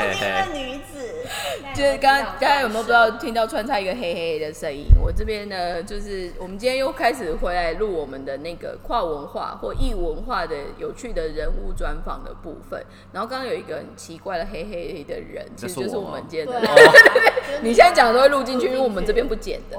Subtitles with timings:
[0.00, 1.26] 中间的女子，
[1.74, 4.86] 就是刚刚刚才有没有不知道听到穿插一个嘿嘿的声音？
[5.02, 12.84] 我这边呢，就是我们今天又开始回来录我们的那个跨文化或异文化的有趣的人物专访的部分。
[13.12, 16.60] 然后刚刚有一个很奇怪的嘿嘿的人，其实就是我们今天的。
[17.62, 19.76] 你现在讲的都会录进去，因为我们这边不剪的。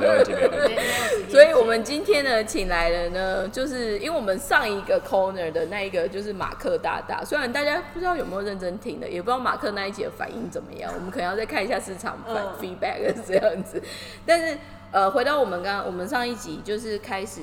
[0.00, 0.76] 没问题，没问题。
[1.28, 13.82] 所以我们今天呢，请来了呢，就是因为我们上一个 corner 的那一个就是马克大大，虽然大家不知道有没有认真听的，也不知道马克那一集的反应怎么样，我们可能要再看一下市场反 feedback 是这样子。
[14.24, 14.56] 但是
[14.92, 17.42] 呃，回到我们刚刚我们上一集就是开始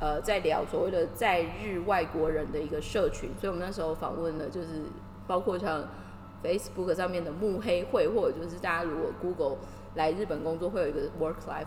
[0.00, 4.66] 呃在聊所谓的在日外国人的一个社群，所以我们那时候访问了就是
[5.26, 5.88] 包括像
[6.42, 9.58] Facebook 上面的慕黑会，或者就是大家如果 Google
[9.94, 11.66] 来日本工作会有一个 Work Life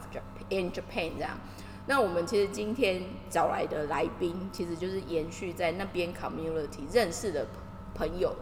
[0.50, 1.38] in Japan 这样。
[1.86, 7.46] 那我们其实今天找来的来宾，其实就是延续在那边 community 认识的
[7.94, 8.34] 朋友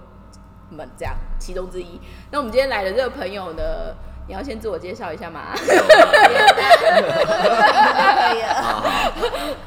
[0.70, 2.00] 们这样其中之一。
[2.32, 3.64] 那我们今天来的这个朋友呢，
[4.28, 5.56] 你要先自我介绍一下吗？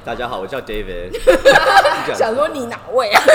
[0.04, 1.18] 大家好，我叫 David。
[2.14, 3.20] 想说你哪位啊？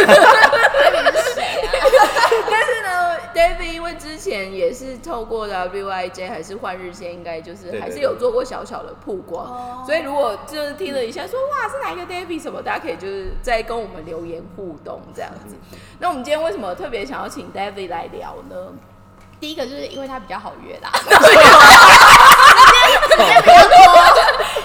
[2.50, 15.56] 但是呢，David 因为之前也是透过 WIJ 还是换日线，应该就是还是有做过小小的曝光，所以如果就是听了一下说哇是哪一个 David 什么，大家可以就是在跟我们留言互动这样子。
[16.00, 18.56] 那我们今天为什么特别想要请 David 来聊呢？
[19.40, 21.10] 第一个就是因为他比较好约啦， 时
[23.18, 23.78] 间比较多，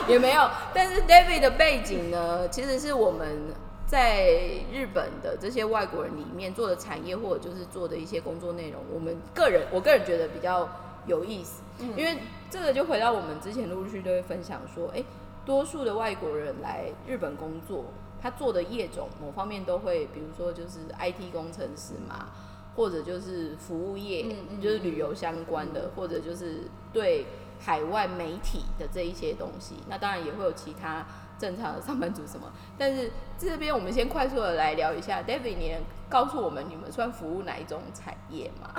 [0.09, 0.51] 也没有。
[0.75, 3.55] 但是 David 的背景呢，其实是我们。
[3.95, 4.27] 在
[4.73, 10.69] 日本的这些外国人里面做的产业或者就是做的一些工作内容，我们个人我个人觉得比较
[11.07, 11.63] 有意思，
[11.97, 12.19] 因为
[12.51, 15.05] 这个就回到我们之前陆续都会分享说，哎，
[15.47, 17.85] 多数的外国人来日本工作，
[18.21, 22.31] 他做的业种某方面都会，比如说就是 IT 工程师嘛，
[22.75, 24.27] 或者就是服务业，
[24.61, 27.27] 就是旅游相关的，或者就是对
[27.61, 31.07] 海外媒体的这一些东西，那当然也会有其他。
[31.39, 32.51] 正常的上班族什么？
[32.79, 38.71] 但是这边我们先快速的来聊一下，David，你能告诉我们你们算服务哪一种产业吗？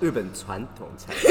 [0.00, 1.22] 日本传统产业，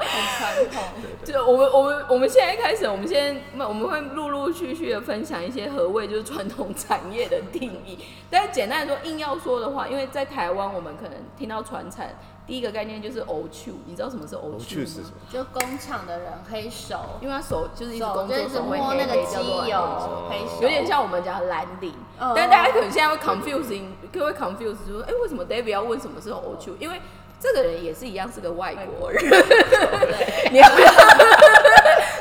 [0.00, 0.82] 很传统。
[1.24, 7.98] 就我们我们我们现在开始，我们先我们会陆陆续续的分享一些何谓就是传统产业的定义。
[8.30, 12.14] 但是简单来说，硬要说的话，因为在台湾，我们可能听到传产。
[12.48, 15.16] 第一个概念就是欧趣，你知道什么是欧趣是什么？
[15.30, 19.36] 就工厂的人黑手，因为他手就是一直工作，手摸那个机
[19.68, 21.92] 油，黑手，有点像我们讲蓝领。
[22.18, 23.82] 但大家可能现在会 confusing，
[24.14, 26.72] 会 confuse，说哎，为什么 David 要问什么是欧趣？
[26.80, 26.98] 因为
[27.38, 29.22] 这个人也是一样是个外国人。
[30.50, 30.90] 你要 不要？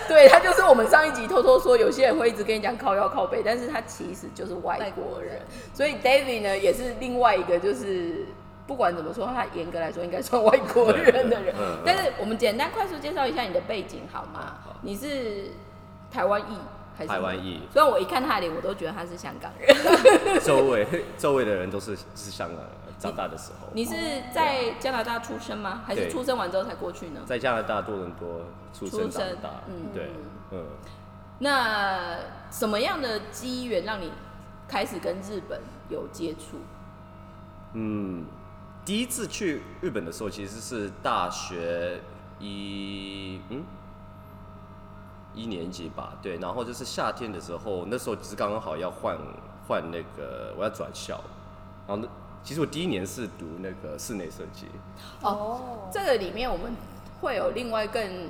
[0.09, 5.41] 对他就是我们上一集偷偷说，有些人会一直跟你讲靠腰靠背，但是他其实就是外国人。
[5.73, 8.25] 所以 David 呢，也是另外一个就是。
[8.67, 11.55] 不管怎么说，他严格来说应该算外国人的人。
[11.85, 14.57] 但是我们简单快速介绍一下你的背景好吗？
[14.81, 15.51] 你是
[16.11, 16.57] 台湾裔
[16.95, 17.61] 还是台湾裔？
[17.71, 19.73] 虽然我一看他的脸，我都觉得他是香港人。
[20.43, 20.85] 周围
[21.17, 22.67] 周围的人都是是香港人
[22.99, 23.67] 长大的时候。
[23.73, 23.95] 你是
[24.33, 25.81] 在加拿大出生吗？
[25.85, 27.21] 还是出生完之后才过去呢？
[27.25, 28.41] 在加拿大多伦多
[28.73, 29.61] 出生长大。
[29.67, 30.09] 嗯，对，
[30.51, 30.65] 嗯。
[31.39, 32.17] 那
[32.51, 34.11] 什么样的机缘让你
[34.67, 36.57] 开始跟日本有接触？
[37.73, 38.25] 嗯。
[38.87, 41.99] 第一次去日本的时候，其实是大学
[42.39, 43.61] 一嗯
[45.35, 49.17] 一年级吧，对，然后就是夏天的时候，那时候只是刚刚好要换
[49.67, 51.21] 换那个我要转校，
[51.85, 52.07] 然后那
[52.41, 54.67] 其实我第一年是读那个室内设计。
[55.21, 56.71] 哦，这个里面我们
[57.19, 58.29] 会有另外更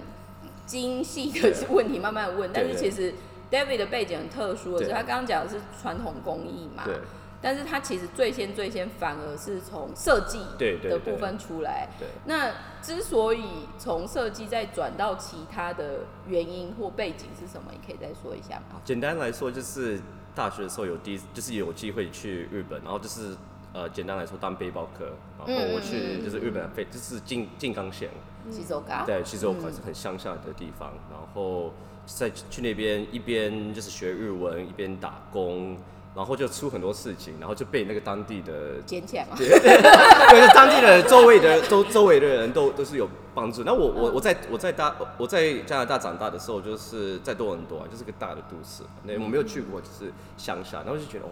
[0.65, 3.13] 精细的问题慢慢问，但是其实
[3.51, 6.83] David 的背景很特殊，是他刚刚讲的是传统工艺嘛。
[6.83, 6.95] 对。
[7.41, 11.87] 但是他其实最先最先反而是从设计的部分出来。
[11.99, 12.07] 对。
[12.25, 17.71] 那之所以从设计再转到其他的原因或背景是什么？
[17.71, 18.81] 你可以再说一下吗？
[18.83, 19.99] 简单来说，就是
[20.33, 23.35] 大学的时候有第就是有机会去日本，然后就是
[23.73, 25.05] 呃，简单来说当背包客，
[25.37, 28.09] 然后我去就是日本的背就是静静冈县。
[28.49, 29.05] 西周冈。
[29.05, 31.71] 对，西周冈是很乡下的地方，然后
[32.05, 35.77] 在去那边一边就是学日文，一边打工。
[36.17, 43.63] 然后就出很多事情，然后就被那个当地的捡起来嘛， 对，当地的周围的周周围的人都都是有帮助。
[43.63, 48.81] 那我我我在我在大我在加拿大长大的时候，就是在多伦多啊，就是个大的都市。
[49.03, 51.29] 那我没有去过，就是乡下，然后就觉得哦，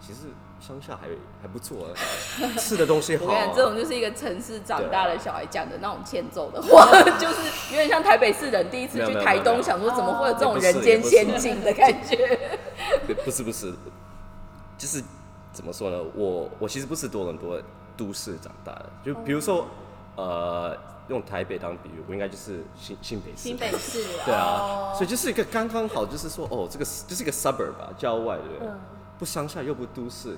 [0.00, 0.28] 其实
[0.60, 1.08] 乡下还
[1.42, 1.88] 还不错，
[2.60, 3.24] 吃的东西好。
[3.24, 6.86] 我跟你讲，这种就是一个城市长大的小孩讲的那种欠揍的话，
[7.18, 12.38] 就是有点像台北市人第一次去台东，想说怎么会有这种人间仙境的感觉。
[13.24, 13.74] 不是不是。
[14.78, 15.02] 就是
[15.52, 16.02] 怎么说呢？
[16.14, 17.60] 我我其实不是多伦多
[17.96, 19.66] 都市长大的，就比如说、
[20.16, 20.74] 呃，
[21.08, 23.36] 用台北当比喻，我应该就是新新北市。
[23.36, 28.68] 新北市， 对啊，哦所以就是一个刚刚好，就是说哦，这个就是一个 suburb 吧，郊外对不对？
[28.68, 28.78] 嗯
[29.18, 30.36] 不乡下又不都市，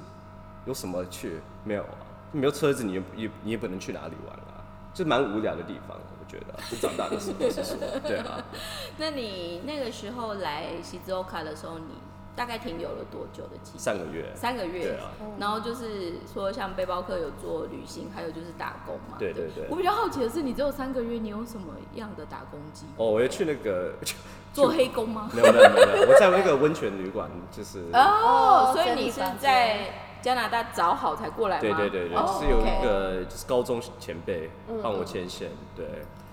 [0.64, 1.38] 有什么去？
[1.64, 1.98] 没有啊，
[2.32, 4.64] 没有车子，你也也你也不能去哪里玩啊，
[4.94, 6.54] 就蛮无聊的地方，我觉得。
[6.70, 8.42] 就长大的时候是说，对啊，
[8.96, 11.92] 那你那个时候来西兹欧卡的时候，你
[12.36, 13.80] 大概停留了多久的期间？
[13.80, 14.32] 三个月。
[14.34, 14.82] 三个月。
[14.82, 19.16] 对啊，然后就是说，像背包客有做旅行，还有就是打工嘛。
[19.18, 23.04] 对对对我比较好奇的是，你只有三个月，你有什么样的打工机会？
[23.04, 23.92] 哦，我要去那个，
[24.54, 25.28] 做黑工吗？
[25.34, 27.80] 没有没有没有没有，我在那个温泉旅馆，就是。
[27.92, 29.92] 哦，哦所以你是在
[30.22, 31.60] 加拿大找好才过来吗？
[31.60, 35.86] 对对对对，哦是有一个就是高中前辈嗯帮我牵线，对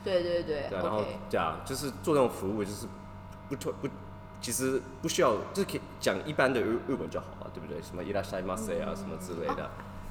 [0.04, 1.04] 对对对对，然后。
[1.30, 2.88] 这样就是做那种服务，就是
[3.50, 3.88] 不特不，
[4.42, 7.82] 其实不需要，就是可以讲一般的日日文就好了，对不对？
[7.82, 9.70] 什么伊拉塞马塞啊，什么之类的。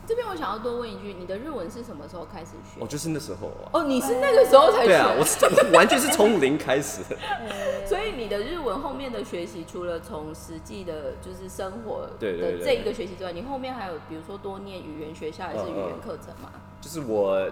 [0.08, 2.81] 这边我想要多问一句，你的日文是什么时候开始学？
[2.81, 3.70] 哦，就是那时候啊。
[3.73, 4.87] 哦，你是那个时候才学？
[4.87, 7.02] 对啊，我是我完全是从零开始。
[7.84, 12.32] 所以你的日文后面的学习，除了从实际的，就是生活的
[12.62, 16.52] 这一个学习之外，你后面还有比如说多念语言学校还是语言课程吗？
[16.81, 17.50] 就是我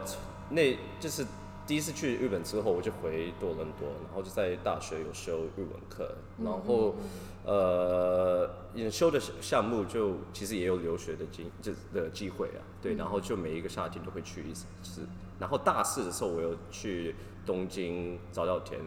[0.50, 1.26] 那就是
[1.66, 6.94] 第一次去日本之后，我就回多伦多，然后就在大学有修日文课，然后
[7.44, 15.00] 呃也修的项目就其实也有留学的经这的机会啊，对，然后就每一个夏天都会去一次，就是
[15.38, 17.14] 然后大四的时候我又去
[17.46, 18.78] 东京早稻田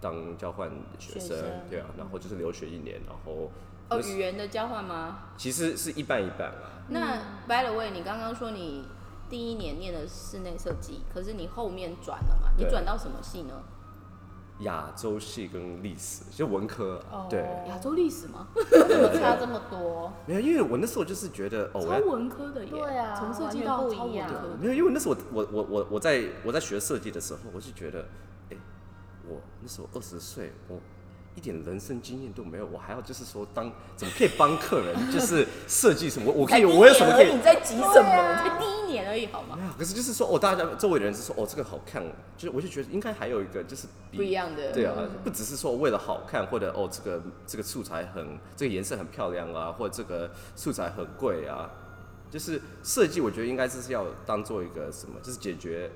[0.00, 3.50] 当交换学生学生，对啊，然后就是留学一年，然后
[3.88, 5.30] 哦，语言的交换吗？
[5.38, 6.84] 其实是一半一半啊。
[6.90, 7.16] 那
[7.46, 8.84] by the way，你刚刚说你
[9.28, 12.50] 第一年念的室内设计，可是你后面转了嘛？
[12.56, 13.54] 你转到什么系呢？
[14.60, 18.48] 亚洲系跟历史，就文科啊、哦对，亚洲历史吗？
[18.54, 20.12] 怎么 差这么多？
[20.26, 24.34] 没有，因为我那时候就是觉得哦，我超文科的耶，对啊从设计到超文科。
[24.60, 28.04] 没有，因为那时候我我我我我在我在学设计的时候，我是觉得，
[28.50, 28.56] 哎、
[29.28, 30.80] 我那时候二十岁，我
[31.38, 36.32] 一点人生经验都没有，我还要就是说当怎么可以帮客人就是设计什么？
[36.32, 37.32] 我可以，我有什么可以？
[37.32, 38.34] 你在急什么？
[38.42, 39.56] 才第一年而已，好吗？
[39.56, 42.02] 没有，可是就是说，哦，大家周围的人是说，哦，这个好看，
[42.36, 51.70] 就是我就觉得应该还有一个就是不一样的对啊，不只是说为了好看，或者哦，这个这个素材很，这个颜色很漂亮啊，或者这个素材很贵啊，
[52.32, 55.88] 就是设计，我觉得应该是要当做一个什么，就是解决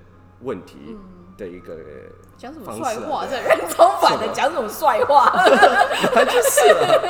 [0.43, 0.97] 问题
[1.37, 1.77] 的一个
[2.37, 3.25] 讲什么帅话？
[3.31, 5.31] 这人超反的，讲什么帅话？
[6.15, 7.03] 他就是了。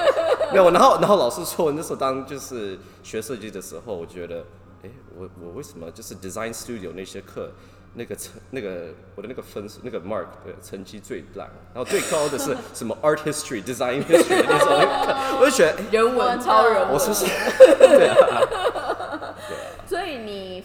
[0.52, 4.44] 没有，然后然后老师说，那时候当就是学设计的时候，我觉得，
[4.84, 7.50] 哎、我我为什么就是 design studio 那些课，
[7.94, 17.24] 那个成那个我的那个分数那个 mark 的成绩最烂，然后最高的是 什么 art history、design history 那时候我就觉得，哎、人文超人文，我是不是？
[17.78, 18.16] 对啊，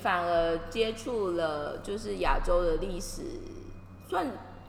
[0.07, 3.23] 反而接触了就是亚洲的历史，
[4.07, 4.25] 算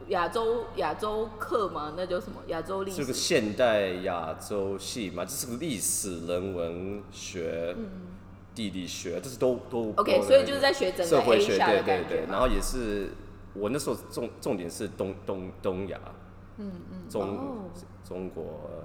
[0.09, 1.95] 亚洲亚洲课吗？
[1.97, 2.41] 那叫什么？
[2.49, 2.97] 亚洲历史。
[2.97, 3.13] 这个。
[3.13, 7.73] 现代亚洲系嘛，这是个历史、人文学、
[8.53, 13.11] 地理学，这是都都 OK，所以就是在学整个社会学，对对对，然后也是
[13.55, 16.01] 我那时候重重点是东东东亚，
[16.57, 17.71] 嗯嗯，中、哦。
[18.05, 18.85] 中国，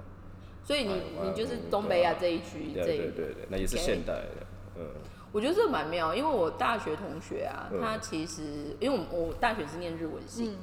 [0.62, 4.46] 所以你你就是东北亚这一区对对对对，那也是现代的，
[4.78, 4.86] 嗯，
[5.34, 10.56] 我觉得这蛮妙，因为我大学同学啊，嗯他其实因为我我大学是念日文系，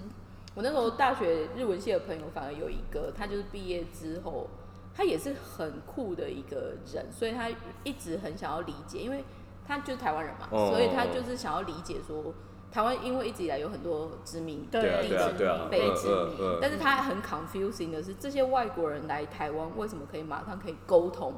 [0.55, 4.47] 我那时候大学日文系的朋友反而有一个，他就是毕业之后，
[4.95, 7.49] 他也是很酷的一个人，所以他
[7.83, 9.21] 一直很想要理解，因为
[9.67, 12.33] 他就是台湾人嘛，哦所以他就是想要理解说。
[12.71, 21.33] 台湾因为一直以来有很多殖民对对啊地址对啊对啊，被嗯殖民，嗯嗯但是他很 confusing 的是，这些外国人来台湾为什么可以马上可以沟通？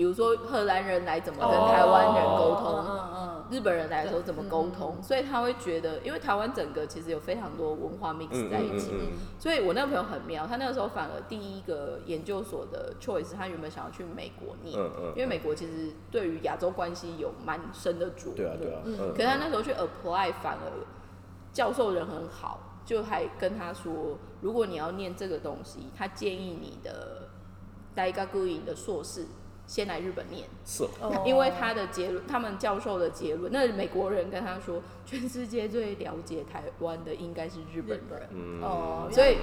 [0.00, 2.86] 比如说荷兰人来怎么跟台湾人沟通？
[2.88, 8.92] 嗯嗯日本人来的时候怎么沟通，所以他会觉得，因为台湾整个其实有非常多文化 mix 嗯在一起，
[9.38, 14.74] 所以我那个朋友很妙，他那个时候反而第一个研究所的 choice，他原本想要去美国念，
[15.14, 20.72] 因为美国其实对于亚洲关系有蛮深的琢磨，对啊对啊，嗯，可是他那时候去 apply 反而
[21.52, 27.28] 教授人很好，就还跟他说，如果你要念这个东西，他建议你的
[27.94, 29.26] 大学院的硕士
[29.70, 30.48] 先来日本念。
[30.64, 30.84] 是。
[31.24, 38.28] 因为他的结论，他们教授的结论，那美国人跟他说，全世界最了解台湾的应该是日本人。
[38.32, 38.60] 嗯。
[38.60, 39.36] 哦，所以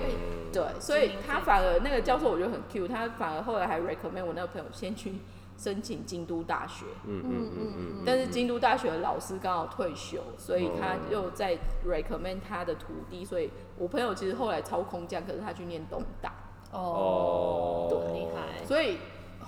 [0.51, 5.13] 对，所以他反而那个教授我觉得很 Q，他反而后来还 recommend 我那个朋友先去
[5.57, 10.98] 申请京都大学，嗯嗯嗯嗯，但是京都大学的老师刚好退休，所以他哦。
[11.10, 11.57] 又在
[11.88, 16.34] recommend 他的徒弟，所以我朋友其实后来超空降，可是他去念东大，
[16.74, 18.65] 哦，多，厉害。
[18.65, 18.98] 所以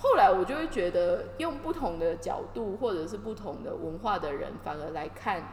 [0.02, 5.44] 后来我就会觉得，用不同的角度或者是不同的文化的人，反而来看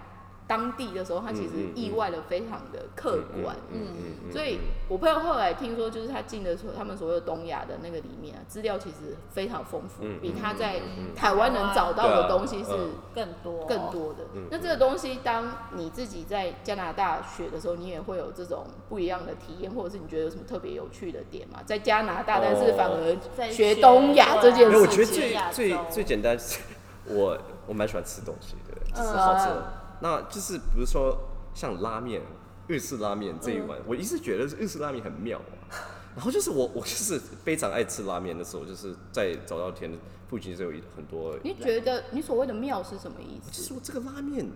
[0.46, 3.56] 当地的时候，他其实意外的非常的客观。
[3.72, 10.80] 嗯嗯嗯，所以我朋友后来听说，就是他进的时候，他们所谓的东亚的那个里面啊，资料其实非常丰富，嗯比他在
[11.14, 12.70] 台湾能找到的东西是
[13.14, 14.20] 更多更多的。
[14.34, 21.60] 嗯那这个东西，当你自己在加拿大学的时候，你也会有这种不一样的体验，或者是你觉得有什么特别有趣的点吗？
[21.66, 26.60] 在加拿大，哦但是反而学东亚这件事情，觉得最最最简单是，
[27.12, 27.36] 我
[27.66, 29.72] 我蛮喜欢吃东西的，就是嗯好吃的。
[30.00, 31.16] 那就是比如说
[31.54, 32.22] 像拉面，
[32.66, 35.94] 日式拉面这一嗯碗，我一直觉得日式拉面很妙啊。
[36.14, 39.98] 然后就是我我就是非常爱吃拉面的时候，就是在早稻田的
[40.28, 43.50] 附近是有一很多，你觉得你所谓的妙是什么意思？
[43.50, 44.46] 就是说这个拉面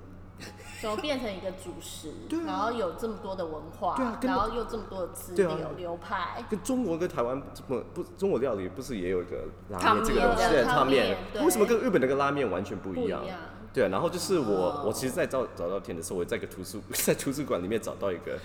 [0.81, 10.65] 怎么变成一个主食， 对啊然后有这么多的文化，对啊然后又这么多的资对啊流流派，跟中国跟台湾这么不中国料理不是也有一个拉面这个东西？
[10.65, 13.39] 汤汤面为什么跟日本那个拉面完全不一样不一样？
[13.73, 18.39] 对啊，然后就是我，哦我其实，在找找到田的时候，我在一个图书在图书馆里面找到一个，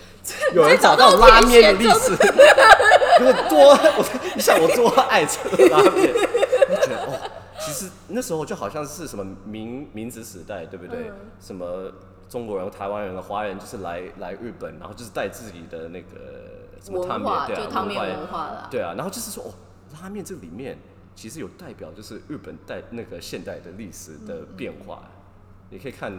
[0.53, 2.11] 有人找到拉面的历史，
[3.21, 4.05] 我多我
[4.35, 6.13] 你想我多爱吃拉面，
[6.69, 11.09] 我觉得哦，其实那时候就好像是什么明明治时代，对不对？
[11.09, 11.91] 嗯什么
[12.29, 16.07] 中国人、台湾人、华人就是来来日本，然后就是带自己的那个
[16.83, 18.67] 什么汤文化面，对啊，就汤面文文化啦。
[18.71, 19.53] 对啊，然后就是说哦，
[20.01, 20.77] 拉面这里面
[21.15, 25.03] 其实有代表就是日本代那个现代的历史的变化，
[25.69, 26.11] 你可以看，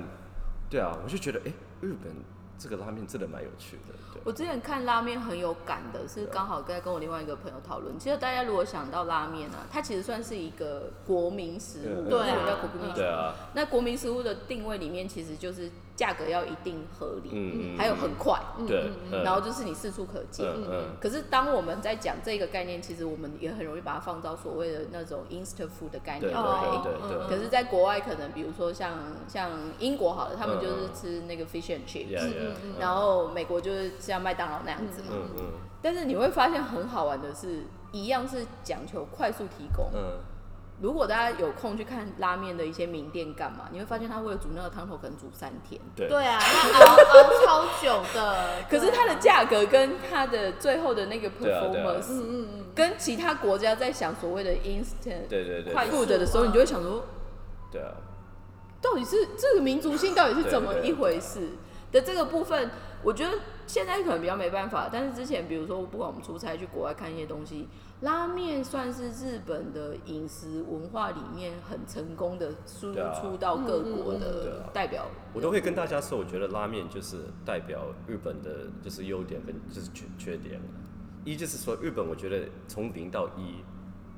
[0.68, 2.12] 对啊，我就觉得哎，日本
[2.58, 4.22] 这个拉面真的蛮有趣的，对。
[4.24, 7.98] 我之前看拉面很有感的，是刚好在跟我另外一个朋友讨论。
[7.98, 13.32] 其实大家如果想到拉面啊，它其实算是一个国民食物，日文叫国民食物。
[13.54, 18.38] 那国民食物的定位里面，其实就是价格要一定合理，嗯嗯还有很快，
[18.68, 20.46] 对，嗯然后就是你四处可见。
[20.46, 26.40] 嗯嗯可是当我们在讲这个概念，其实我们也很容易把它放到所谓的那种 instant food 的概念来。
[26.84, 35.08] 对对对，可是，在国外可能，比如说像像英国好了，他们就是吃那个 fish and chips，、yeah, yeah, 然后美国就是像麦当劳那样子嘛。
[35.12, 35.44] 嗯嗯
[35.82, 39.88] 但是你会发现很好玩的是，一样是讲求快速提供。
[39.94, 40.18] 嗯，
[40.80, 45.80] 如果大家有空去看拉面的一些名店干嘛，你会发现他为了煮那个汤头可能煮三天。
[45.95, 46.06] 对。
[46.09, 52.23] 对啊，它熬熬超久的， 可是它的价格跟它的最后的那个 performance，、
[52.75, 55.99] 跟其他国家在想所谓的 instant 对对对快对。
[55.99, 57.04] food 的时候，你就会想说，
[57.73, 57.95] 对啊，
[58.83, 61.52] 到底是这个民族性到底是怎么一回事？
[61.92, 62.71] 的这个部分，
[63.06, 67.68] 我觉得现在可能比较没办法，但是之前比如说不管我们出差去国外看一些东西，
[68.00, 75.06] 拉面算是日本的饮食文化里面很成功的输出到各国对的啊代表。
[75.32, 80.60] 我都会跟大家说，我觉得拉面就是代表日本的，就是优点跟就是缺缺点。
[81.25, 83.54] 一就是说，日本我觉得从零到一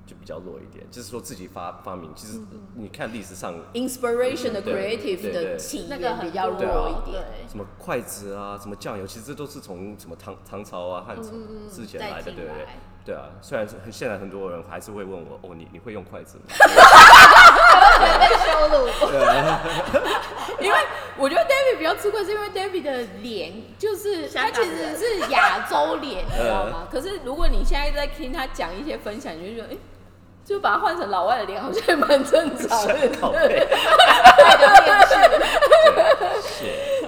[0.08, 2.40] 就比较弱一点，就是说自己发发明，其实
[2.74, 7.22] 你看历史上 inspiration 的 creative 对对的起那个比较弱一点。
[7.46, 11.30] 什么筷子啊，什么酱油，其实这都是从什么唐唐朝啊、汉朝
[11.70, 12.78] 之前来的，对不对来？
[13.04, 16.44] 对啊，虽然是很现在很多人还是会问我，哦，你你会用筷子吗？
[18.18, 18.88] 被羞辱。
[20.60, 20.78] 因为
[21.16, 26.86] 我觉得 David 比较吃亏，是因为 David 的脸就是他其实是亚洲脸，你知道吗？
[26.90, 29.76] 可是如果你现在在听他讲一些分享，你就觉得，哎、
[30.48, 32.96] 就把它换成老外的脸，好像也蛮正常的。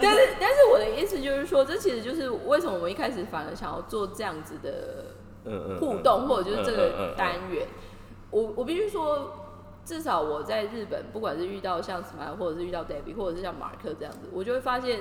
[0.02, 5.14] 但是，但是我的意思就是说，这其实就是为什么我们一开始反而想要做这样子的
[5.78, 7.66] 互动，或者就是这个嗯单元。
[8.30, 9.32] 我我必须说，
[9.86, 15.00] 至少我在日本，不管是遇到像 Smile，或者是遇到 David，或者是像马克这样子，我就会发现。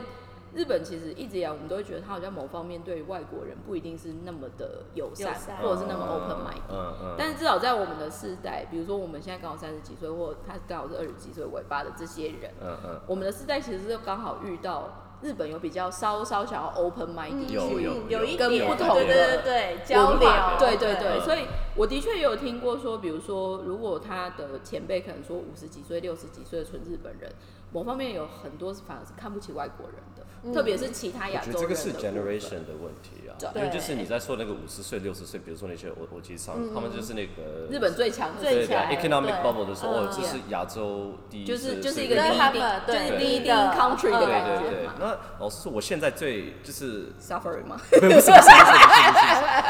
[0.53, 5.57] 日本其实一直以来，我们都会觉得他好像某方面对外国人不一定是那么的友善，友善。
[5.57, 6.61] 或者是那么 open mind。
[6.69, 18.25] 嗯嗯，但是至少在我们的世代，比如说我们现在刚好三十几岁，或他刚好是二十几岁尾巴的这些人，嗯嗯，我们的世代其实是刚好遇到日本有比较稍稍想要 open mind 去有有有。
[18.25, 21.21] 一跟点不同的对对对对交流，对对对，嗯。
[21.21, 27.31] 所以我的确也有听过说，比如说，如果他的前辈可能说五十几岁、六十几岁的纯日本人，
[27.71, 29.97] 某方面有很多是反而是看不起外国人
[30.43, 38.85] 的，特别是其他亚我觉洲人的得这个是 generation 的问题啊，因为就是你在说那个五十岁、六十岁，比如说那些我我其实上，他们就是那个日本最强的对对最强。
[38.89, 40.07] economic bubble 的时候，嗯。
[40.07, 44.93] 哦，这是亚洲第一，就是就是一个这是 leading，就是对 leading country 的嗯感对对对觉嘛。
[44.99, 48.31] 那老师说，我现在最就是 suffering 吗，不是不是不是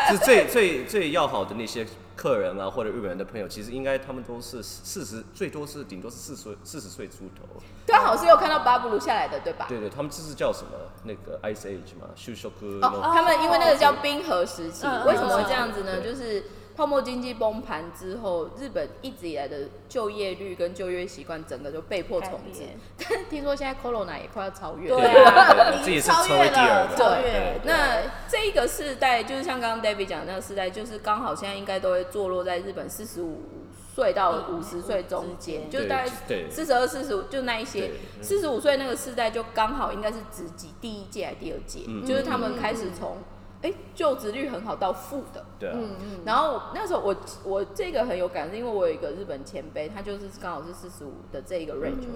[0.09, 1.85] 不是最最最要好的那些
[2.15, 7.61] 客人啊，或者日本人的朋友，其实应该他们都是四十，最多是顶多是四十岁四十岁出头。
[7.85, 9.65] 刚好是有看到巴布鲁下来的，对吧？
[9.69, 10.71] 对对，他们这是叫什么？
[11.03, 12.79] 那个 Ice Age 嘛，修修哥。
[12.85, 16.01] 哦，他们因为那个叫冰河时期，嗯为什么会这样子呢？
[16.01, 16.43] 就是
[16.79, 22.61] 泡沫经济崩盘之后，日本一直以来的就业率跟就业习惯整个就被迫重置。
[22.97, 24.97] 但是听说现在 Corona 也快要超越了。
[24.97, 27.61] 对啊，对这也是超越了，超对越。
[27.65, 27.97] 那
[28.29, 33.41] 这一个世代，就是像刚刚 David 讲的那个世代，就是刚好现在应该都会坐落在日本四十五
[33.93, 36.09] 岁到五十岁中间，就大概
[36.49, 43.17] 四十二、四十五，就那一些四十五岁那个世代，就刚好应该是职级第一届还是第二届，嗯就是他们开始从
[43.61, 45.45] 哎、就职率很好到负的。
[45.59, 52.07] 对啊，嗯嗯，然后那时候我我这个很有感，是因为我有一个日本前辈，他就是刚好是四十五的这一个 range，、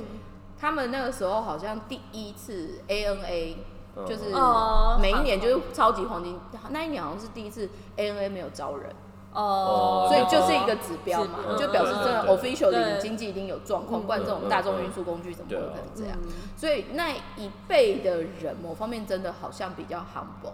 [0.58, 3.56] 他们那个时候好像第一次 ANA
[3.96, 4.06] 嗯。
[4.08, 6.40] 就是哦每一年就是超级黄金，
[6.72, 8.90] 那一年好像是第一次 ANA 没有招人，
[9.34, 14.04] 哦，所以就是一个指标嘛，就表示真的 official 的经济一定有状况，嗯。
[14.04, 16.18] 不然这种嗯大众运输工具怎么可能这样？
[16.24, 16.30] 嗯。
[16.56, 20.54] 所以那一辈的人某方面真的好像比较 humble。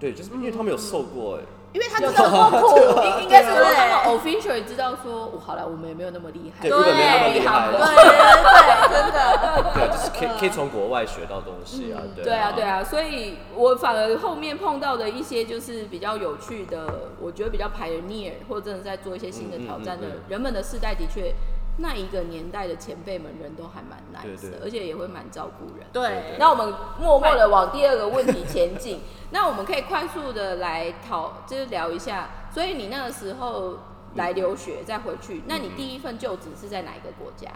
[0.00, 1.38] 对，就是因为他们有受过，
[1.72, 7.68] 因为他真的很苦，应应该是说对他们 official 也知道说，我好了，我们也没有那么厉害，对日本没有那么厉害。
[7.70, 16.86] 对对对，真的，对，就是可以可以从国外学到东西啊，对对啊，对啊，所以我反而后面碰到的一些就是比较有趣的，
[17.20, 20.10] 我觉得比较 pioneer 或者真的在做一些新的挑战的嗯。
[20.10, 21.34] 嗯嗯嗯人们的世代，的确
[21.78, 25.86] 那一个年代的前辈们人都还蛮 nice 的，对对而且也会蛮照顾人。
[25.92, 29.00] 对，那我们默默的往第二个问题前进。
[29.32, 32.28] 那我们可以快速的来讨，就是聊一下。
[32.52, 33.78] 所以你那个时候
[34.14, 37.48] 来留学，再回去，那你第一份就职是在哪一个国家？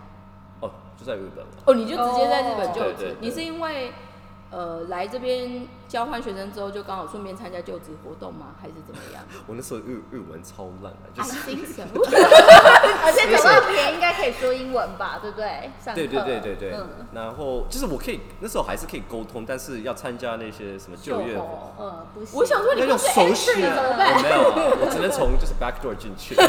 [0.60, 3.16] 哦，就在日本，哦，你就直接在日本就职。
[3.20, 3.92] 你是因为
[4.54, 8.54] 呃来这边交换学生之后，就刚好顺便参加就职活动吗？
[8.60, 11.82] 还是怎么样 我那时候日日文超烂的，就？I 是 think so。
[13.04, 15.70] 而且走到别应该可以说英文吧，对不对？
[15.84, 21.36] 上课对对对对对嗯，然后就是我可以那时候还是可以沟通，但是要参加那些什么就业
[21.78, 22.38] 嗯，不行。
[22.38, 26.34] 我想说你要用不是手写 entry 啊，怎么办我没有啊，我只能从就是 back door 进去。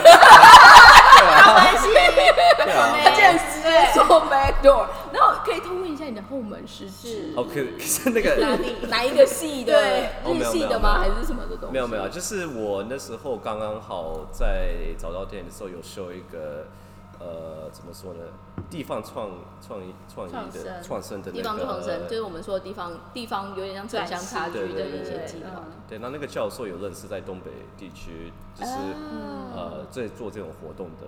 [1.25, 1.87] 关系，
[2.63, 8.75] 对啊，竟然直接说 back door，然后可以通问一下你的后门是是哦，可 可是那个哪里？
[8.89, 9.73] 哪一个系的？
[9.73, 10.33] 对。
[10.33, 10.99] 日系的吗？
[10.99, 11.73] 还是什么的东西？
[11.73, 16.65] 没有没有，就是我那时候刚刚好在找到店的时候有修一个
[17.19, 18.19] 呃怎么说呢，
[18.69, 19.29] 地方创
[19.61, 21.21] 创意创意的创生。
[21.21, 25.63] 的那地方创生，就是我们说的地方地方有点像城乡差距的一些计划。
[25.87, 28.71] 对，那那个教授有认识在东北地区，就是、
[29.55, 31.05] 呃在做这种活动的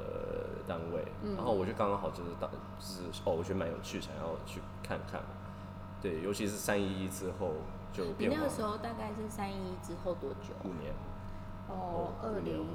[0.68, 1.04] 单位，
[1.36, 5.22] 然后我就刚刚好就是当就是哦，我觉得蛮有趣，想要去看看。
[6.02, 7.54] 对，尤其是三一一之后
[7.92, 10.54] 就你变化那个时候大概是三一一之后多久？
[10.64, 10.94] 五年，
[11.68, 12.66] 哦，二零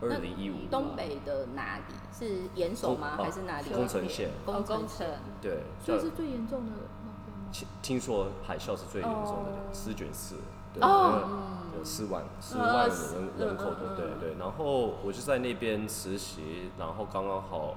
[0.00, 1.82] 二零一五东北的哪里？
[2.12, 3.14] 是岩手吗？
[3.16, 3.70] 工还是哪里？
[3.70, 5.06] 宫城县宫工程城。
[5.40, 7.50] 对，所以是最严重的那边吗？
[7.52, 10.36] 听听说海啸是最严重的哦，狮卷四，
[10.74, 11.22] 对，哦
[11.76, 14.38] 有四万四呃万人人口的嗯，嗯对对。
[14.38, 17.76] 然后我就在那边实习，然后刚刚好，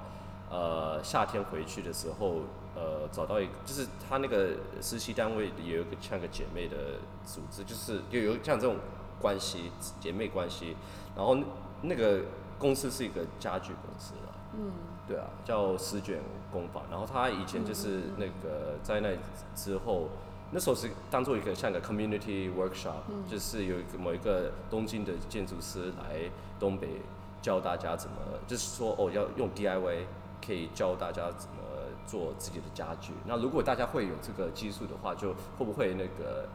[0.50, 2.42] 呃，夏天回去的时候，
[2.76, 4.50] 呃，找到一个，就是他那个
[4.82, 8.78] 实习单位也有一个像个姐妹的组织，就是有有像这种
[9.22, 10.76] 关系姐妹关系，
[11.16, 11.38] 然后
[11.82, 12.22] 那那个
[12.58, 14.72] 公司是一个家具公司啦，嗯，
[15.08, 16.20] 对啊，叫丝卷
[16.52, 16.84] 工坊。
[16.90, 19.10] 然后他以前就是那个在那
[19.56, 20.10] 之后，
[20.52, 27.02] 那时候是当做一个像个 community workshop，、就是有一个某一个东京的建筑师来东北
[27.42, 28.18] 教大家怎么，
[28.48, 30.06] 就是说哦要用 DIY
[30.46, 31.58] 可以教大家怎么
[32.06, 33.14] 做自己的家具。
[33.26, 36.48] 那如果大家会有这个技术的话，就会不会那个？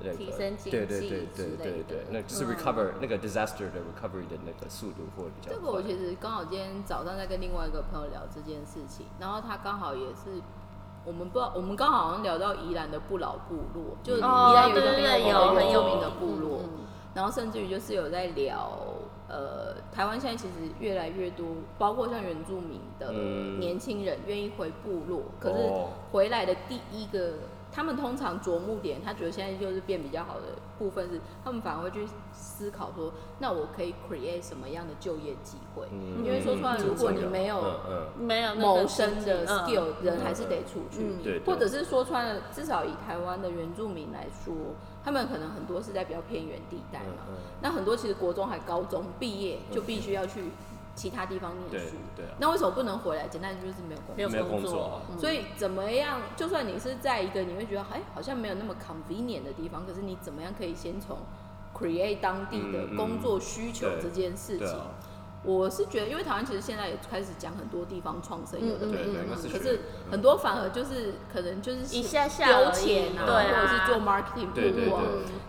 [0.00, 1.64] 那个提升经济对对对对之类的。
[1.64, 2.48] 对对，那就是嗯。
[2.54, 5.54] recover、那个 disaster 的 recovery 的那个速度会比较快。
[5.54, 10.40] 这个我其实刚好今天早上在跟另外一个朋友聊这件事情，然后他刚好也是，
[11.04, 16.60] 我们不知道，我们刚好好像聊到宜兰的不老部落，就是宜哦兰有一个对对对很有有很有名的部落，
[17.14, 18.70] 然后甚至于就是有在聊，
[19.28, 21.46] 呃，台湾现在其实越来越多，
[21.78, 23.58] 包括像原住民的嗯。
[23.58, 25.88] 年轻人愿意回部落，可是哦。
[26.12, 27.34] 回来的第一个，
[27.76, 30.46] 他们通常着目点，他觉得现在就是变比较好的
[30.78, 35.86] 部分是，他们反而会去思考说，那我可以 create 什么样的就业机会？
[35.92, 37.62] 嗯因为说穿了，如果你没有
[38.18, 41.02] 没有那个谋生的 skill，、人还是得出去。
[41.02, 44.54] 嗯对，对或者是说穿了，至少以台湾的原住民来说，
[45.04, 47.24] 他们可能很多是在比较偏远地带嘛。
[47.60, 50.44] 那很多其实国中还高中毕业就必须要去
[50.96, 51.92] 其他地方念书。
[52.16, 53.28] 对啊，那为什么不能回来？
[53.28, 54.16] 简单就是没有工作。
[54.16, 56.20] 没有工工作作啊，嗯所以怎么样？
[56.34, 61.18] 就算你是在一个你会觉得哎好像没有那么 convenient 的地方，可是你怎么样可以先从
[61.72, 64.76] create 当地的工作需求这件事情？
[65.46, 69.80] 我是觉得，因为台湾其实现在也开始讲很多地方创生有的没的可是
[70.10, 75.04] 很多反而就是可能就是一下下丢钱啊，或者是做 marketing 对对曝光，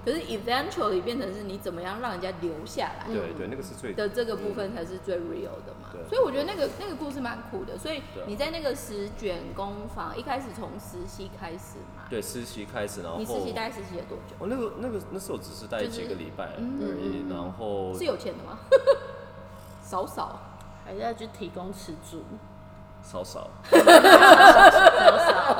[0.05, 3.07] 可是 eventually 变成是你怎么样让人家留下来。
[3.07, 6.07] 对对，那个是最的这个部分才是最 real 的嘛，对。
[6.07, 7.75] 所以我觉得那个那个故事蛮酷的。
[7.77, 14.36] 所以你在那个十卷工坊一开始从实习开始嘛，对实习开始，然后你实习大概实习了多久？
[14.38, 18.60] 我，那个那个那时候只是待就是几个礼拜而嗯已，然后是有钱的吗？
[19.88, 20.38] 少少，
[20.84, 22.21] 还是要去提供吃住，
[23.02, 23.86] 少少，少少。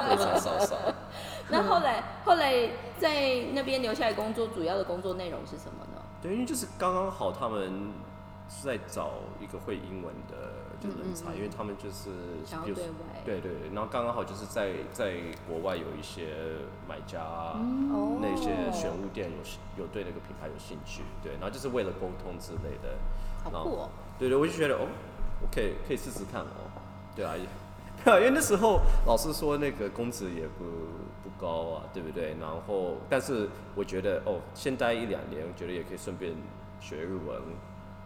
[0.10, 0.76] 非常少少。
[1.50, 2.52] 那后来后来
[3.00, 6.02] 在那边留下来工作，主要的工作内容是什么呢？
[6.22, 7.94] 对，因为就是刚刚好，他们
[8.50, 10.36] 是在找一个会英文的
[10.82, 13.24] 就人才，因为他们就是嗯想要对外。
[13.24, 15.16] 对对对，然后刚刚好就是在在
[15.48, 16.36] 国外有一些
[16.86, 17.24] 买家
[18.20, 22.90] 那些选物店有有对那个品牌有兴趣，对，然后就是为了沟通之类的，
[23.46, 23.90] 然后好酷哦！
[24.20, 24.88] 对对，我就觉得哦，
[25.42, 26.72] 我可以可以试试看哦，
[27.16, 27.34] 对啊，
[28.04, 30.66] 对啊，因为那时候老师说那个工资也不
[31.24, 32.36] 不高啊，对不对？
[32.40, 36.34] 然后，但是我觉得哦，先待一两年，我觉得也可以顺便
[36.80, 37.42] 学日文，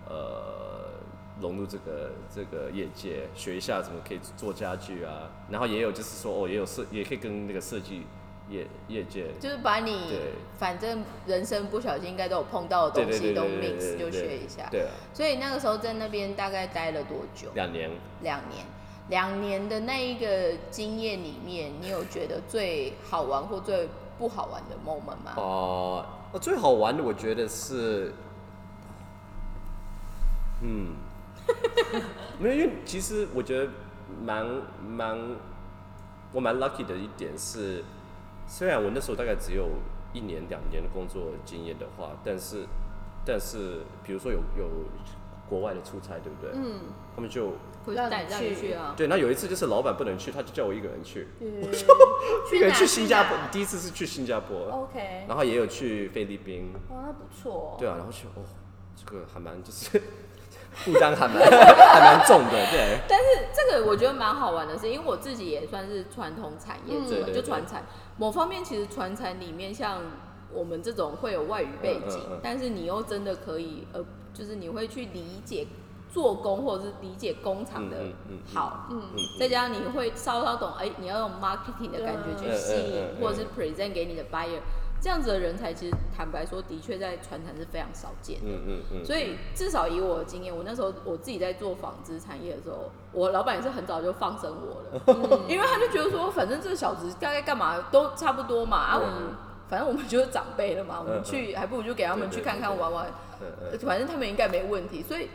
[0.10, 0.91] 呃，
[1.39, 8.06] 融入这个这个业界，学一下怎么可以做家具啊，然后也有就是说哦，也有设，也可以跟那个设计
[8.52, 10.20] 业业界就是把你
[10.60, 14.68] 反正人生不小心应该都有碰到的东西都 mix 就学一下。
[14.70, 17.50] 对啊，所以那个时候在那边大概待了多久？
[17.56, 17.90] 两年。
[18.22, 18.66] 两年。
[19.10, 25.34] 两年的那一个经验里面，你有觉得最好玩或最不好玩的 moment 吗？
[25.36, 28.14] 哦、呃，最好玩的我觉得是，
[30.62, 30.96] 嗯，
[32.40, 33.70] 没有，因为其实我觉得
[34.24, 34.46] 蛮
[34.82, 35.20] 蛮
[36.32, 37.84] 我蛮 lucky 的一点是，
[38.52, 39.70] 虽然我那时候大概只有
[40.12, 42.66] 一年两年的工作经验的话，但是
[43.26, 44.68] 但是比如说有有
[45.50, 46.52] 国外的出差，对不对？
[46.54, 46.82] 嗯，
[47.16, 47.54] 他们就
[47.86, 48.94] 让你会带让你去去啊。
[48.98, 51.30] 对，那有一次就是老板不能去，他就叫我一个人去，
[52.50, 56.74] 去一个人哪去新加坡，第一次是去新加坡，OK，然后也有去菲律宾。
[56.90, 57.78] 哇，那不错。
[57.80, 58.44] 对啊，然后去哦，
[58.98, 59.98] 这个还蛮就是
[60.74, 63.00] 负担还蛮 还蛮重的，对。
[63.08, 67.86] 但是这个我觉得蛮好玩的是，因为我自己也算是传统产业者，对对对就传产
[68.17, 70.02] 某方面，其实传承里面像
[70.54, 72.39] 我们这种会有外语背景，嗯嗯嗯。
[72.43, 75.65] 但是你又真的可以呃，就是你会去理解
[76.12, 77.97] 做工或者是理解工厂的
[78.54, 84.60] 好，嗯嗯再加上你会稍稍懂，哎、你要用 marketing 的感觉去嗯吸引，或者是 present 给你的 buyer，
[85.02, 88.46] 这样子的人才，其实坦白说，的确在传产是非常少见的。
[88.46, 89.06] 嗯嗯嗯。
[89.06, 99.36] 所以至少以我的经验，我那时候我自己在做纺织产业的时候，我老板也是很早就放生我了，嗯 因为他就觉得说，反正这个小子大概干嘛都差不多嘛，啊，我们
[99.68, 103.08] 反正我们就是长辈了嘛，我们去还不如就给他们去看看玩玩，
[103.80, 105.02] 反正他们应该没问题。
[105.02, 105.30] 所以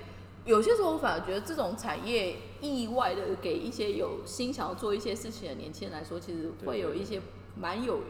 [0.44, 7.20] 有些时候我反而觉得这种产业意外的给一些有心想要做一些事情的年轻人来说，其实会有一些
[7.56, 8.00] 蛮有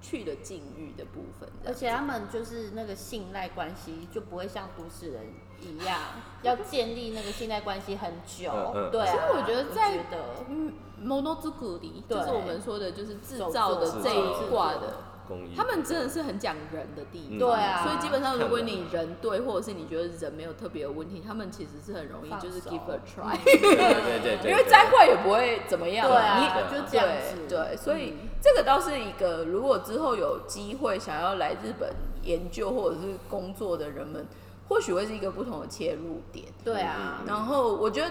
[0.00, 1.48] 趣的境遇的部分。
[1.64, 5.22] 而且他们就是那个信赖关系，就不会像都市人
[5.60, 5.98] 一样
[6.42, 8.50] 要建立那个信赖关系很久。
[8.52, 14.94] 嗯嗯对啊，所以我觉得在觉得嗯，monozuku 对就是我们说的，就是制造的这一挂的，
[15.28, 15.54] 公益。
[15.56, 17.36] 他们真的是很讲人的地方。
[17.36, 26.08] 嗯对啊所以基本上如果你人对，或者是你觉得人没有特别有问题，他们其实是很容易就是手 give a try，对对对因为再坏也不会怎么样。
[26.08, 27.36] 对啊，你就这样子。
[27.48, 31.90] 对对，所以嗯这个倒是一个，如果之后有机会想要来日本
[32.22, 34.26] 研究或者是工作的人们，
[34.68, 36.46] 或许会是一个不同的切入点。
[36.64, 38.10] 对啊，然后我觉得，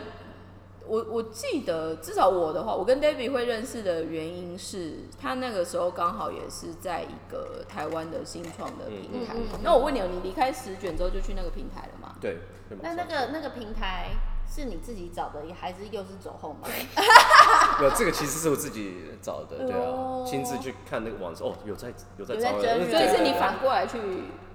[0.88, 9.34] 我我记得至少我的话，我跟 David 会认识的原因是他那个时候刚好也是在一个台湾的新创的平台。
[9.34, 12.16] 嗯嗯嗯那我问你哦，你离开十卷之后就去那个平台了吗？
[12.22, 12.38] 对。
[12.82, 14.10] 那那个那个平台
[14.50, 16.70] 是你自己找的，还是又是走后门？
[17.80, 24.00] 没有这个其实是我自己找的，对哦啊，亲自去看那个网站，哦，有在有在有在招人所以是你反过来去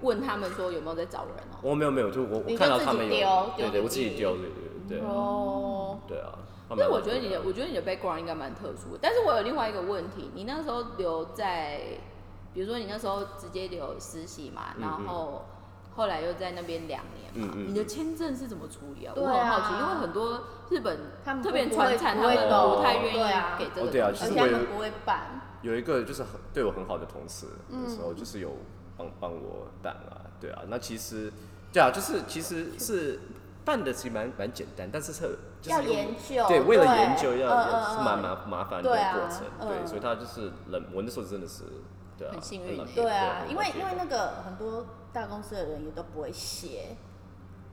[0.01, 1.59] 问他们说有没有在找人哦？
[1.61, 6.37] 我没有没有，就我我看到他们自己丢有，丢对对，我自己丢，对对对哦，对啊。
[6.69, 8.99] 他所以们我觉得你的，我觉得你的 background 应该蛮特殊的。
[9.01, 11.81] 但是我有另外一个问题，你那时候留在，
[12.53, 15.45] 比如说你那时候直接留实习嘛，嗯然后
[15.97, 19.13] 后来又在那边两年嘛，嗯嗯你的签证是怎么处理啊？
[19.17, 25.41] 我很好奇，因为很多日本他们特别传产，他们不会懂不太愿意给这个哦对啊而且他们不会办。
[25.61, 28.49] 有一个就是很对我很好的同事，嗯那时候就是有
[28.95, 31.29] 帮帮我办啊，对啊，那其实
[31.73, 33.19] 对啊，就是其实是
[33.63, 37.49] 办的其实蛮蛮简单，但是是就是要研究对，为了研究要
[37.91, 39.87] 是蛮麻麻烦的对啊过程，对，嗯。
[39.87, 41.63] 所以他就是人，我那时候真的是
[42.17, 42.83] 对啊，很幸运。
[42.95, 46.97] 对啊，因为因为那个很多大公司的人也都不会写，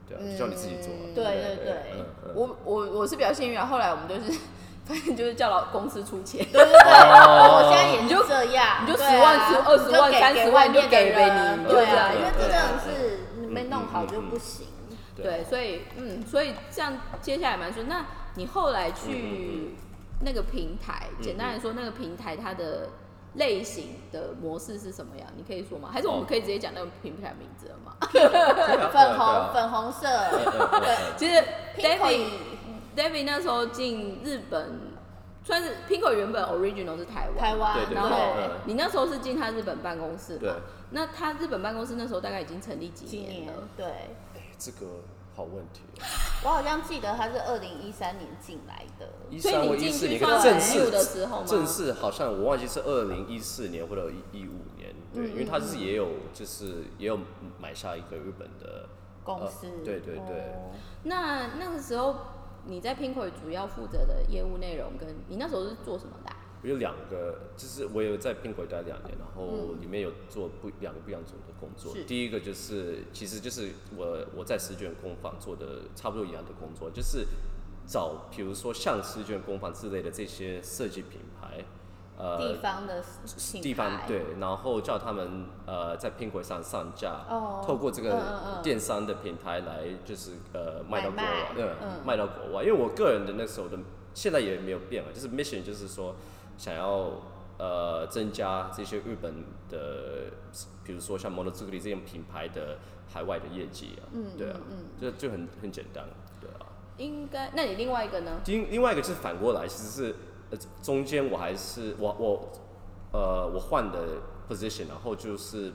[0.07, 1.09] 对啊，就叫你自己做啊。
[1.15, 2.31] 对对对嗯嗯。
[2.35, 4.39] 我我我是比较幸运啊，后来我们就是
[4.85, 7.65] 反正就是叫老公司出钱，对对对， 哦。
[7.65, 14.67] 我现在也就这样，你就对啊10万出20万你就给30万就给给你对啊，因为这真的是你没弄好就不行。
[15.23, 17.87] 对，所以嗯，所以这样接下来蛮顺。
[17.87, 18.05] 那
[18.35, 19.75] 你后来嗯去
[20.21, 22.89] 那个平台，简单来说，那个平台它的
[23.35, 25.27] 类型的模式是什么样？
[25.37, 25.89] 你可以说吗？
[25.91, 27.95] 还是我们可以直接讲那个平台名字了吗？
[28.91, 30.07] 粉红粉红色，
[31.15, 31.43] 其实
[31.77, 32.25] David
[32.95, 34.79] David 那时候进日本，
[35.43, 40.55] 算是 Pinko 原本 original 是台湾，台湾对对对然后嗯你那时候是进他日本办公室对嘛？
[40.91, 43.53] 那他日本办公室那时候大概已经成立几年了？
[43.77, 43.85] 对。
[44.59, 45.01] 哎这个
[45.33, 45.83] 好问题。
[46.43, 51.45] 我好像记得他是二零一三年进来的，一所以你三或一四年，进去算可正式的时候吗？
[51.47, 57.17] 正式好像我忘记是二零一四年或者一五年，对，嗯因为他是也有就是也有
[57.57, 58.89] 买下一个日本的
[59.23, 59.67] 公司。
[59.67, 60.39] 呃对对对。
[60.51, 60.71] 哦。
[61.03, 62.15] 那那个时候
[62.65, 71.95] 你在 Pinko 主要负责的业务内容，跟你那时候是做什么的啊、我有两个，就是我有在苹果待两年，然后嗯里面有做不两个不一样种的工作。
[72.05, 77.25] 第一个就是，其实就是我我在试卷工坊做的差不多一样的工作，就是
[77.87, 81.63] 找比如说像试卷工坊之类的这些设计品牌，
[82.17, 83.03] 呃，地方的
[83.53, 92.63] 品地方牌对，然后叫他们呃在苹果上上架，哦透过这个电商的平台来就是呃卖到国外，嗯，嗯卖到国外。
[92.63, 93.79] 因为我个人的那时候的
[94.13, 96.13] 现在也没有变啊，就是 mission 就是说
[96.59, 97.09] 想要
[97.57, 99.33] 呃增加这些日本
[99.69, 100.25] 的，
[100.83, 106.03] 比如说像 o z u k i 这种品牌的海外的业绩啊，嗯对啊嗯，嗯就就很很简单，
[106.41, 106.67] 对啊。
[106.97, 108.41] 应该，那你另外一个呢？
[108.45, 110.15] 另另外一个就是反过来，其实是
[110.51, 112.49] 呃中间我还是我我
[113.13, 114.17] 呃我换的
[114.49, 115.71] position，然后就是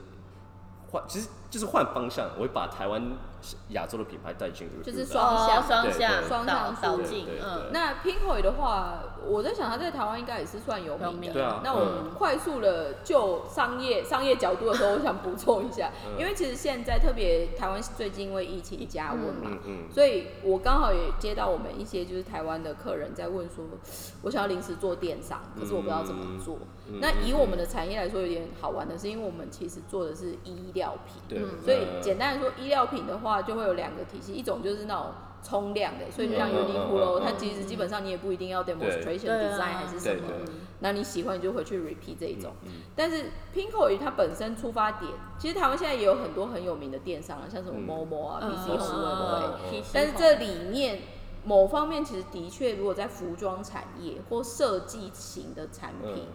[0.91, 3.01] 换，其实就是换方向，我会把台湾
[3.69, 11.33] 亚洲的品牌带进日就是双向哦双向双向导进嗯，那 Pinko 的话，我在想他在台湾应该也是算有名的。
[11.33, 16.19] 对啊那我们快速的就商业商业角度的时候，我想补充一下，嗯。
[16.19, 19.57] 因为其实现在特别台湾最近因为疫情加温嘛，
[19.93, 23.65] 所以我刚好也接到我们一些就是台湾的客人在问说，
[24.21, 26.55] 我想要临时做电商，可是我不知道怎么做。
[26.87, 35.05] 嗯那以我们的产业来说，有点好玩的是，因为我们其实做的是医疗品，嗯所以呃简单来说，医疗品的话就会有两个体系，一种就是那种
[35.43, 42.51] 冲量的，所以就像嗯嗯嗯 Uniqlo，嗯它其实基本上你也不一定要 demonstration design 还是什么对对，那你喜欢你就回去 repeat 这一种。
[42.63, 47.85] 嗯但是 Pinko 它本身出发点，其实台湾现在也有很多很有名的电商啊，像什么嗯。
[47.87, 49.79] Momo 啊、嗯 PC 嗯 Home 啊嗯对。
[49.79, 50.99] 嗯嗯但是这里面
[51.43, 56.25] 某方面其实的确，如果在服装产业或设计型的产品、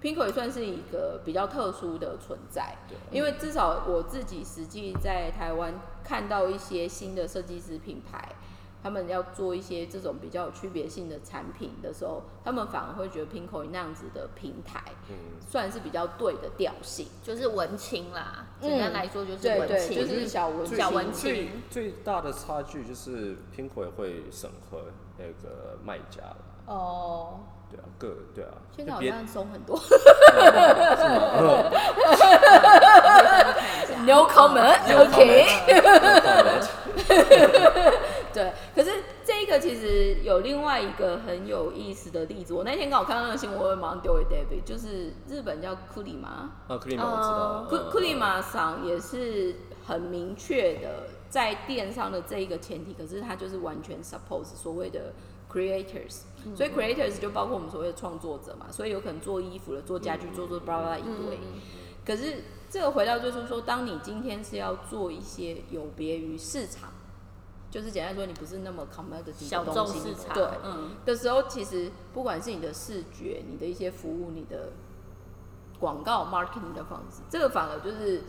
[0.00, 2.76] k o 也算是一个比较特殊的存在。
[2.88, 8.28] 对因为至少我自己实际在台湾看到一些新的设计师品牌，
[8.80, 14.80] 他们要做一些这种比较有区别性的产品的时候，他们反而会觉得 Pinko 那样子的平台
[15.10, 17.08] 嗯算是比较对的调性。
[17.22, 24.84] 就是文青啦，嗯简单来说就是文青，就是小文小文青青最最大的差距就是苹果会审核
[25.18, 29.78] 那个卖家了，哦，对啊，各对啊，现在好像松很多。
[29.78, 29.90] 嗯
[30.48, 31.12] 看
[33.82, 34.78] 一下 No comment.
[34.96, 35.46] OK.
[38.32, 38.90] 对，可是
[39.24, 42.54] 这个其实有另外一个很有意思的例子。
[42.54, 49.54] 我那天刚好看到那个新闻，我会马上丢给 David，就是日本叫库里马，啊，库里马我知道，库嗯库里马桑也是
[49.86, 55.12] 很明确的在电商的这一个前提，可是它就是完全 suppose 所谓的
[55.52, 56.20] creators，、
[56.54, 61.38] 所以 creators 就包括我们所谓的创作者嘛，所以有可能做衣服的、做家具、做做 blah blah 一堆。
[62.04, 66.90] 可是这个回到就是说，当你今天是要做一些有别于市场，
[67.70, 74.70] 就是简单说，你不是那么 commodity 小的东西，众市场，对，嗯，的时候，其实不管是你的视觉、你的一些服务、你的
[75.78, 78.22] 广告 marketing 的方式，这个反而就是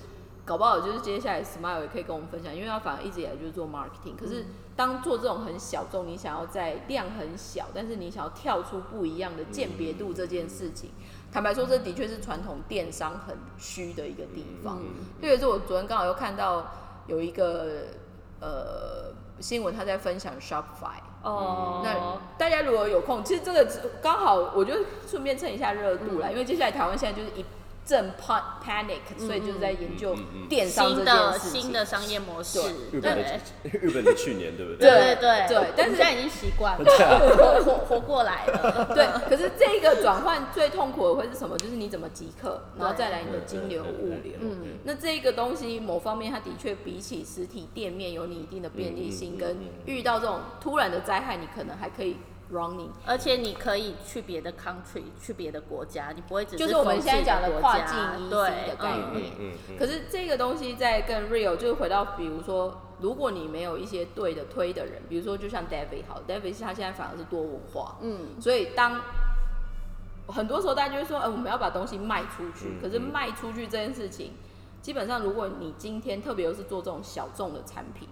[0.49, 4.15] 搞不好就是接下来 Smile 也可以跟我们分享，因为他反而一直以来就是做 marketing。
[4.19, 10.89] 可是当做这种很小众，你想要在量很小，但是你想要跳出不一样的鉴别度这件事情，
[11.31, 14.79] 坦白说，这的确是传统电商很虚的一个地方。
[15.21, 16.71] 特别是我昨天刚好又看到
[17.05, 17.83] 有一个
[18.41, 20.97] 呃新闻，他在分享 Shopify。
[21.21, 23.69] 哦，那大家如果有空，其实这个
[24.01, 24.73] 刚好，我就
[25.05, 27.45] 顺便蹭一下热度啦，因为接下来台湾现在就是一
[27.89, 30.15] 正 pa- panic，所以就是在研究
[30.47, 31.61] 电商这件新的事情。
[31.61, 32.59] 新的商业模式，
[32.91, 33.23] 日本对。
[33.23, 34.87] 的日本的去年对不对？
[34.91, 35.15] 对？
[35.15, 35.67] 对对对。
[35.75, 38.85] 但是现在已经习惯了，对啊活活活过来了。
[38.93, 41.57] 对，可是这个转换最痛苦的会是什么？
[41.57, 44.33] 就是你怎么即刻，然后再来你的金流、物流。
[44.39, 44.77] 嗯。
[44.83, 52.17] 那这个东西某方面它的确比起实体店面有你一定的便利性，跟嗯遇到这种突然的灾害，你可能还可以
[52.51, 52.89] running。
[53.05, 59.31] 而且你可以去别的 country，去别的国家，你不会只就是我们现在讲的跨境 EC 对的概嗯念。
[59.39, 69.01] 嗯嗯可是这个东西在更 real，就是回到比如说，如果你没有一些对的推的人，比如说就像 David 好，David 是他现在反而是多文化，嗯，所以当
[70.27, 72.67] 很多时候大家就会说，呃，我们要把东西卖出去。
[72.69, 74.33] 嗯可是卖出去这件事情，
[74.81, 78.07] 基本上如果你今天特别又是做这种小众的产品，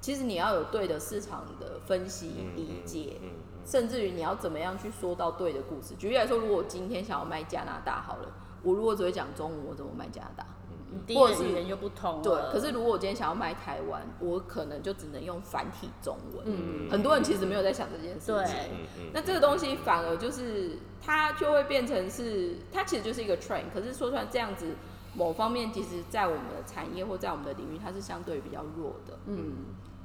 [0.00, 3.30] 其实你要有对的市场的分析、嗯理解，嗯
[3.70, 5.94] 甚至于你要怎么样去说到对的故事。
[5.94, 8.28] 举例来说，如果我今天想要卖加拿大好了，
[8.62, 10.44] 我如果只会讲中文，我怎么卖加拿大？
[10.92, 12.20] 嗯第一或者是语言就不同了。
[12.20, 16.44] 对，可是如果我今天想要卖台湾，我可能就只能用繁体中文。
[16.44, 18.34] 嗯很多人其实没有在想这件事情。
[18.34, 23.66] 对那这个东西反而就是它就会变成是，它其实就是一个 train。
[23.72, 24.74] 可是说出来这样子，
[25.14, 29.16] 某方面其实在我们的产业或在我们的领域，它是相对比较弱的。
[29.26, 29.52] 嗯，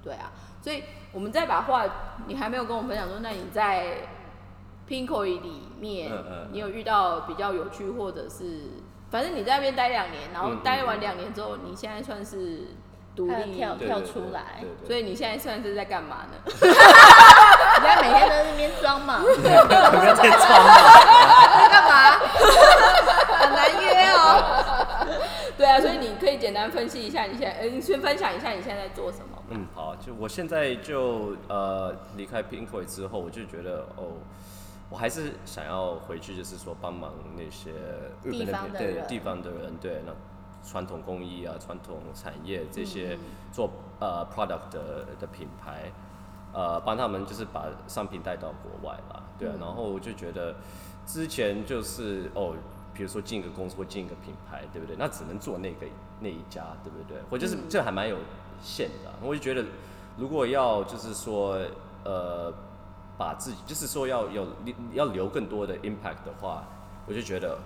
[0.06, 1.84] 对啊，所以我们再把话，
[2.28, 4.08] 你还没有跟我分享说，那你在
[4.88, 8.70] Pinko 里面，嗯嗯你有遇到比较有趣，或者是
[9.10, 12.68] 反正你在那边待两年，然后待完两年之后，你现在算是
[13.16, 16.38] 独立，跳跳出来所以你现在算是在干嘛呢？
[16.54, 19.66] 你在每天都在那边装嘛，不要
[20.14, 20.74] 再装了。
[21.58, 22.20] 在干嘛？
[23.40, 24.20] 很难约哦。
[25.58, 29.35] 对啊，所以你可以简单分析一下你现在，呃，你先分享一下你现在在做什么。
[29.50, 34.14] 嗯，好，就我现在就呃离开 Pinkoi 之后，我就觉得哦，
[34.90, 37.72] 我还是想要回去，就是说帮忙那些
[38.24, 40.12] 日本地的对地方的人，对那
[40.68, 43.20] 传统工艺啊、传统产业这些嗯
[43.52, 45.92] 做呃 product 的的品牌，
[46.54, 50.56] 呃，帮他们就是把商品带到国外啦，对啊，嗯然后我就觉得
[51.06, 52.56] 之前就是哦。
[52.98, 54.96] 比如说进一个公司或进一个品牌，对不对？
[54.98, 55.86] 那只能做那个
[56.22, 57.18] 那一家，对不对？
[57.30, 58.16] 或就是这还蛮有
[58.62, 59.66] 限的啊、我就觉得，
[60.18, 61.60] 如果要就是说，
[62.04, 62.54] 呃，
[63.18, 64.48] 把自己就是说要有
[64.94, 66.68] 要留更多的 impact 的话，
[67.08, 67.58] 我就觉得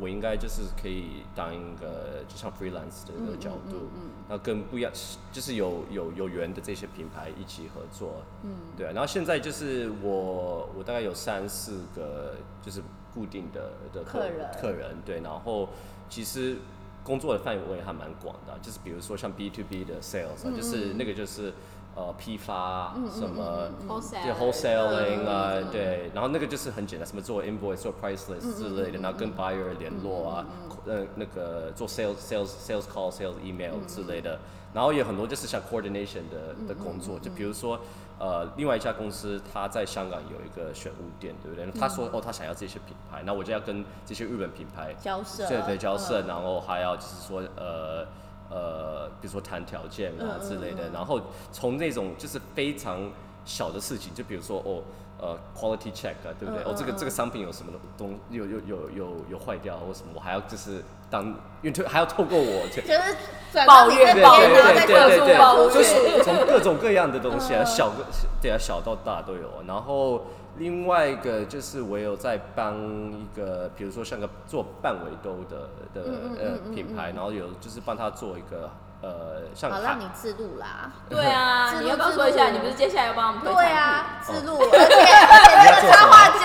[0.00, 3.88] 我应该就是可以当一个就像 freelance 的一个角度，
[4.28, 4.92] 那跟不一样，
[5.32, 8.92] 就是有有有缘的这些品牌一起合作，嗯，对啊。
[8.92, 12.82] 然后现在就是我我大概有三四个就是
[13.14, 14.50] 固定的的客人。
[14.60, 15.68] 客人对，然后
[16.08, 16.56] 其实
[17.04, 21.52] 工作的范围还蛮广的，就是比如说像 B to B 的 sales 啊，就是那个就是
[21.94, 23.68] 呃批发什么。
[23.86, 30.46] 对 wholesale wholesaling 啊，对，然后那个就是很简单，什么做 invoice、做 price list 之类的，然后跟 buyer 联络啊，
[30.86, 34.38] 呃，那个做 sales、sales、sales call、sales email 之类的，
[34.72, 37.78] 然后也有很多就是像 coordination 的的工作，就比如说。
[38.16, 41.68] 呃，另外一家公司，他在香港有一个选物店，对不对？
[41.80, 46.26] 他说，哦，他想要这些品牌，那我就要跟这些日本品牌交涉，对对，交涉，嗯。
[46.28, 48.06] 然后还要就是说呃
[48.54, 53.10] 呃，比如说谈条件啊嗯之类的，然后从那种就是非常
[53.44, 54.80] 小的事情，就比如说哦
[55.18, 56.62] 呃 quality check 啊，对不对？
[56.62, 62.80] 嗯哦，这个嗯这个商品有什么东有有有有有坏掉或什么，我还要就是当因为还要透过我去。
[62.82, 68.04] 就是抱怨抱怨对对对对，就是从各种各样的东西啊，嗯小个
[68.40, 69.62] 对啊，小到大都有。
[69.66, 72.74] 然后另外一个就是我有在帮
[73.12, 78.70] 一个，比如说像个做半围兜的的嗯呃品牌，然后有就是帮他做一个
[79.02, 80.92] 呃像好卡让你自录啦。
[81.10, 82.50] 对啊，自 录你要不要自说一下？
[82.50, 83.64] 你不是接下来要帮我们推对？
[83.66, 84.94] 啊，自录， 而且
[85.32, 86.44] 而且这个插画家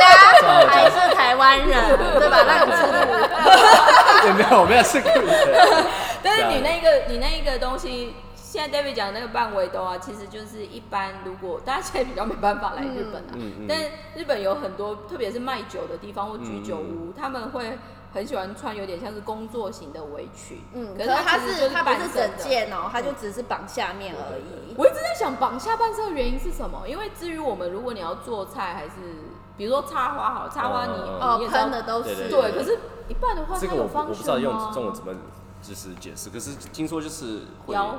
[0.67, 2.43] 还是台湾人，对吧？
[2.47, 2.95] 让你自录。
[4.25, 5.85] 也没有没有是故意的，
[6.21, 8.13] 但是你那个你那个东西，
[8.49, 13.77] 现在 David 讲那个半围兜啊，其实就是一般如果大家现在比较没办法来日本啊，嗯嗯但
[14.15, 17.77] 日本有很多，特别是卖酒的地方或居酒嗯屋，他们会
[18.11, 24.73] 很喜欢穿有点像是工作型的围裙，嗯，可是它是它不是整件哦，它就只是绑下面而已。
[24.75, 26.87] 我一直在想绑下半身的原因是什么？
[26.87, 28.93] 因为至于我们，如果你要做菜，还是
[29.57, 32.27] 比如说插花好，插花你、嗯嗯嗯哦，也知道喷的都是。
[32.29, 34.71] 对可是一半的话，这个我不它有方我不知道用式吗？
[34.73, 35.13] 中文怎么
[35.61, 37.95] 就是解释，可是听说就是会腰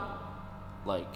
[0.85, 1.07] like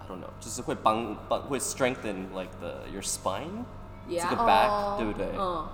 [0.00, 3.64] I don't know，就是会帮帮会 strengthen like the your spine
[4.08, 5.28] 这个 back、哦对不对？
[5.38, 5.66] 嗯。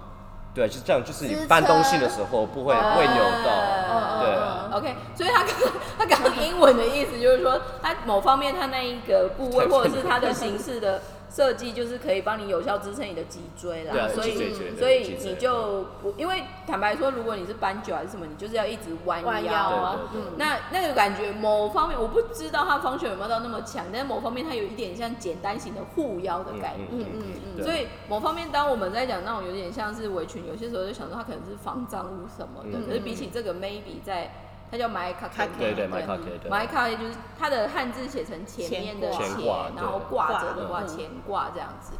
[0.52, 3.50] 对，就是这样，就是你搬东西的时候不会会扭到，
[3.88, 5.54] 嗯对嗯 OK，所以他刚
[5.96, 11.00] 他刚刚英文的意思就是说，他某方面他那一个部位或者是他的形式的
[11.30, 19.96] 设计就是可以帮你有效支撑你的脊椎啦，对啊所以脊椎对对所以脊椎你就不因为坦白说，如果你是搬久还是什么，你就是要一直弯弯腰腰啊。
[20.12, 20.36] 对对对嗯。
[20.36, 26.88] 那那个感觉，某方面我不知道它方选有没有到那么强，但是某方面它有一点像简单型的护腰的概念。
[26.90, 27.22] 嗯嗯
[27.58, 32.78] 嗯，所以某方面，当我们在讲那种有点像是围裙，有些时候就想说它可能是防脏物什么的。
[32.78, 32.86] 嗯。
[32.88, 34.32] 可是比起这个，maybe 在
[34.70, 35.88] 它叫 my c a k 对对。
[35.88, 36.50] My kake，对。
[36.50, 39.26] My k 就是它的汉字写成前面的前
[39.76, 40.88] 然后挂着的挂嗯。
[40.88, 41.92] 前挂这样子。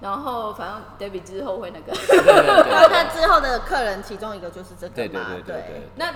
[0.00, 0.68] 然后反
[0.98, 1.92] 正 David 之后会那个，
[2.90, 5.82] 他之后的客人其中一个就是这个对对嘛，对对对。
[5.96, 6.12] 那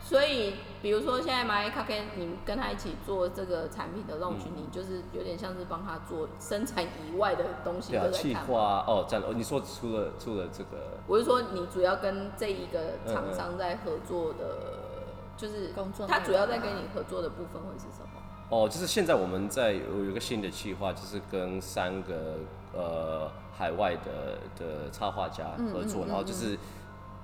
[0.00, 8.54] 所以比如说现在 my k a k 你跟他一起做这个产品的 launch，、你嗯就是有点像是帮他做生产以外的东西对啊，气都在看吗。
[8.54, 14.85] 化哦，这样哦，你说除了除了这个，我是说，你主要跟这一个嗯厂商在合作的，
[15.36, 18.20] 就是工作他主要在跟你合作的部分会是什么？
[18.48, 22.38] 哦，就是现在我们在有有一个新的计划，就是跟三个
[22.72, 26.56] 呃海外的的插画家合作，然后就是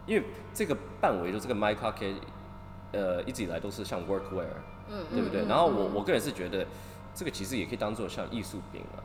[0.04, 2.16] 因为这个范围的这个 My k
[2.92, 4.46] 呃一直以来都是像 workwear，
[4.90, 5.46] 嗯，对不对？
[5.46, 6.66] 然后我我个人是觉得
[7.14, 8.98] 这个其实也可以当做像艺术品啊，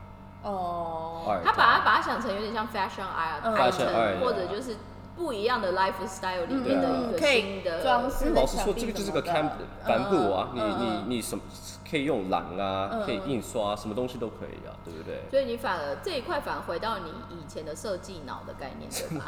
[0.44, 3.56] 哦，他把它把它想成有点像 fashion art 嗯。
[3.56, 4.76] Art，或者就是
[5.18, 11.44] 不一样的 lifestyle 里面的一个新的装饰因为老实说，这个就是个什么的 camp 帆布啊，你你你什么
[11.90, 15.22] 可以用染啊，嗯可以印刷，什么东西都可以啊，对不对？
[15.32, 19.26] 所以你反而这一块反而回到你以前的设计脑的概念，对吧？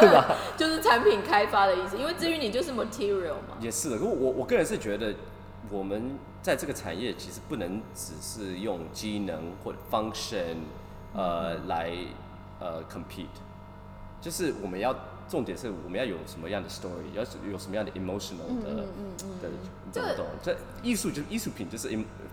[0.00, 0.36] 是吧？
[0.56, 3.58] 就是产品开发的意思，因为至于你就是 material 嘛。
[3.60, 5.14] 也是的，可是我我个人是觉得，
[5.70, 10.56] 我们在这个产业其实不能只是用机能或者 function
[11.14, 11.92] 呃来
[12.58, 13.26] 呃 compete，
[14.22, 14.94] 就是我们要
[15.28, 19.50] 重点是我们要有什么样的 story，要有什么样的 emotional 的、嗯嗯嗯的
[19.92, 21.88] 这这种，这艺术就艺术品就是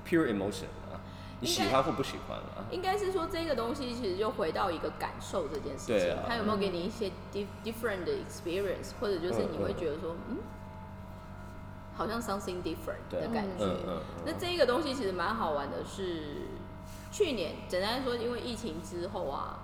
[0.08, 1.02] pure emotion 啊，
[1.40, 2.64] 你喜欢或不喜欢啊。
[2.70, 6.24] 应该是说这个东西其实就回到一个感受这件事情，对啊。
[6.28, 10.38] 它有没有给你一些 dif different 的 experience，或者就是你会觉得说，嗯，
[11.96, 13.66] 好像 something different 的感觉。
[13.66, 16.44] 嗯嗯那这一个东西其实蛮好玩的是，
[17.12, 19.60] 去年简单来说，因为疫情之后啊，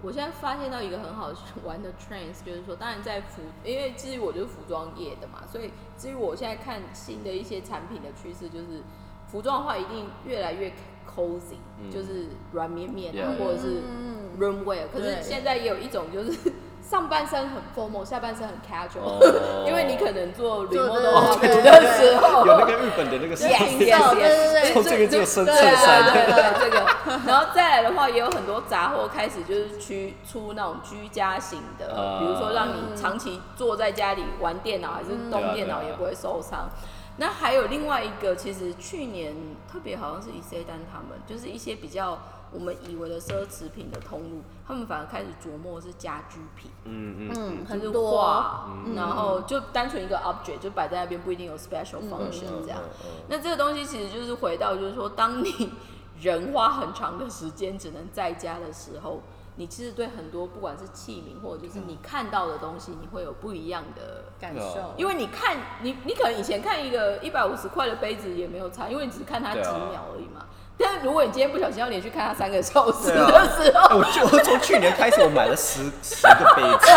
[0.00, 1.32] 我现在发现到一个很好
[1.64, 8.82] 玩的 trends，就是说，当然在服，因为至于我就是服装业的嘛，所以至于我现在看新的一些产品的趋势，就是
[9.26, 10.72] 服装的话一定越来越
[11.04, 14.86] cozy，、嗯就是软绵绵啊 Yeah 或者是嗯 room wear。
[14.92, 16.52] 可是现在也有一种就是
[16.88, 19.64] 上半身很 formal，下半身很 casual，、哦。
[19.66, 32.20] 因为你可能做做 remote 的时候，有那个日本的那个对 yes, 对对从这个就有深对衬衫啊对对这个，然后再来的话，也有很多杂货开始就是去出那种居家型的，啊。
[32.20, 36.70] 比如说让你长期坐在家里玩电脑，还是动电脑也不会受伤。
[37.18, 39.34] 那还有另外一个，其实去年
[39.70, 42.16] 特别好像是以 C 丹他们，就是一些比较
[42.52, 46.70] 我们以为的奢侈品的通路，他们反而开始琢磨是家居品。
[46.84, 52.80] 嗯嗯嗯，很多然后就单纯一个 object 就摆在那边，不一定有 special 嗯 function 这样。
[52.82, 55.72] 嗯嗯那这个东西其实就是回到，就是说，当你
[56.20, 59.20] 人花很长的时间只能在家的时候，
[59.56, 64.24] 你其实对很多不管是器皿或者就是你看到的东西，你会有不一样的。
[64.40, 70.46] 感受，因为你看你，你可能以前看一个一百五十块的杯子也没有差，因为你只看它几秒而已嘛。
[70.78, 73.16] 但是如果你今天不小心要连续看它三个小时的
[73.56, 76.90] 时候， 哎我就我从去年开始，我买了十十个杯子。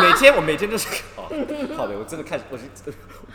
[0.00, 0.86] 每天我每天都是
[1.16, 1.24] 哦，
[1.76, 2.62] 好的，我真的看我就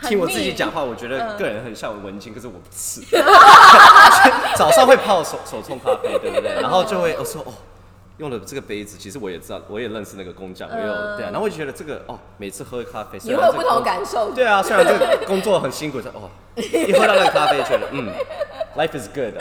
[0.08, 3.02] 听我自己讲话，我觉得个人很像文青，可是我不是。
[4.56, 6.60] 早上会泡手手冲咖啡，对不对？
[6.60, 7.52] 然后就会我说哦。
[8.18, 14.30] 用了这个杯子，其实我也知道，我也认识那个工匠，我有对啊，然后我就觉得这个哦，每次喝咖啡，你会有不同的感受。
[14.30, 18.12] 对啊，虽然这个工作很辛苦，但哦， 一喝到那个咖啡，觉得嗯
[18.76, 19.34] ，life is good。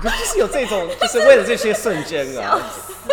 [0.00, 2.58] 可 是就是有这种，就是为了这些瞬间啊，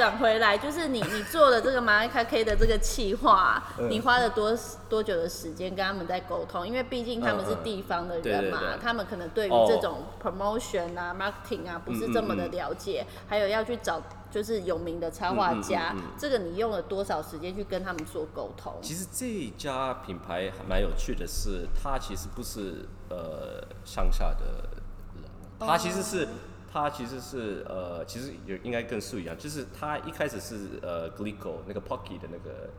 [0.00, 6.66] 转回来，就是你你做的这个马来卡 K 的这个企划，嗯你花了多多久的时间跟他们在沟通？
[6.66, 18.72] 因为毕竟他们是地方的人嘛，他们可能对于哦这种 promotion 啊、marketing 啊不是这么的了解，还有要去找就是有名的插画家，嗯嗯嗯嗯这个你用了多少时间去跟他们做沟通？
[18.80, 24.46] 其实这一家品牌还蛮有趣的是，它其实不是呃乡下的
[25.20, 26.26] 人，它其实是。
[26.72, 32.70] 它其实是呃，其实也应该跟树一样，就是它一开始是呃 Glico 那个 Pocky 的那个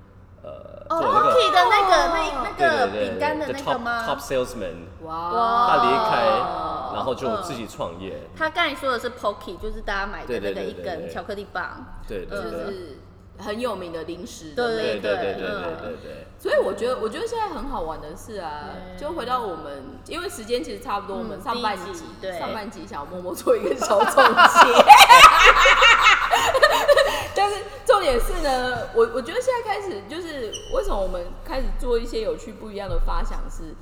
[0.43, 5.67] 呃哦做那个，Pocky 的那个那那个对对饼干的对那 top 个吗？top salesman，哇。
[5.67, 10.97] 他离开，哦然后就自己创业，他刚才说的是 Pocky，就是大家买的那个一对对对对对。
[11.05, 11.85] 根巧克力棒。
[12.07, 12.59] 对对就对。
[12.65, 12.97] 是
[13.41, 16.27] 很有名的零食的对类对对对对嗯对对对。
[16.37, 18.69] 所以我觉得，我觉得现在很好玩的是啊，
[18.99, 21.91] 就回到我们，因为时间其实差不多，我们嗯上半集
[22.39, 24.33] 上半集想要默默做一个小总结。
[27.35, 33.73] 但是重点是呢，我我觉得现在开始就是为什么我们开始做一些有趣不一样的发想是。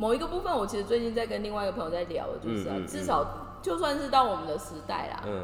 [0.00, 5.42] 某一个部分，我其实最近在跟另外一个朋友在聊，就是啊，至少就算是到我们的时代啦，嗯，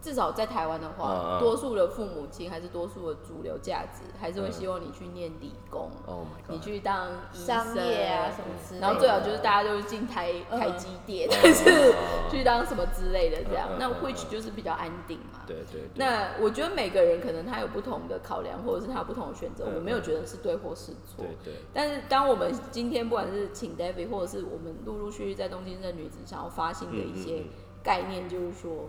[0.00, 1.40] 至少在台湾的话，嗯嗯。
[1.40, 10.60] 多数的父母亲还是多数的主流价值，还是会嗯希望你去念理工，Oh 你去当医商业啊什么之类的，然后最好就是大家就是进台嗯。
[10.60, 13.68] 台积电，但是哦去当什么之类的这样。
[13.78, 15.40] 那嗯 which 就是比较安定嘛。
[15.46, 15.90] 对对对。
[15.94, 21.18] 那我觉得每个人可能他有不同的考量，或者是他有不同的选择，嗯我没有觉得是对或是错。
[21.24, 21.28] 对。
[21.42, 27.44] 对，但是当我们今天不管是请 David，或者是我们陆陆续续在东京的女子想要发新的一些
[27.82, 28.88] 概念，就是说，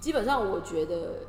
[0.00, 1.26] 基本上我觉得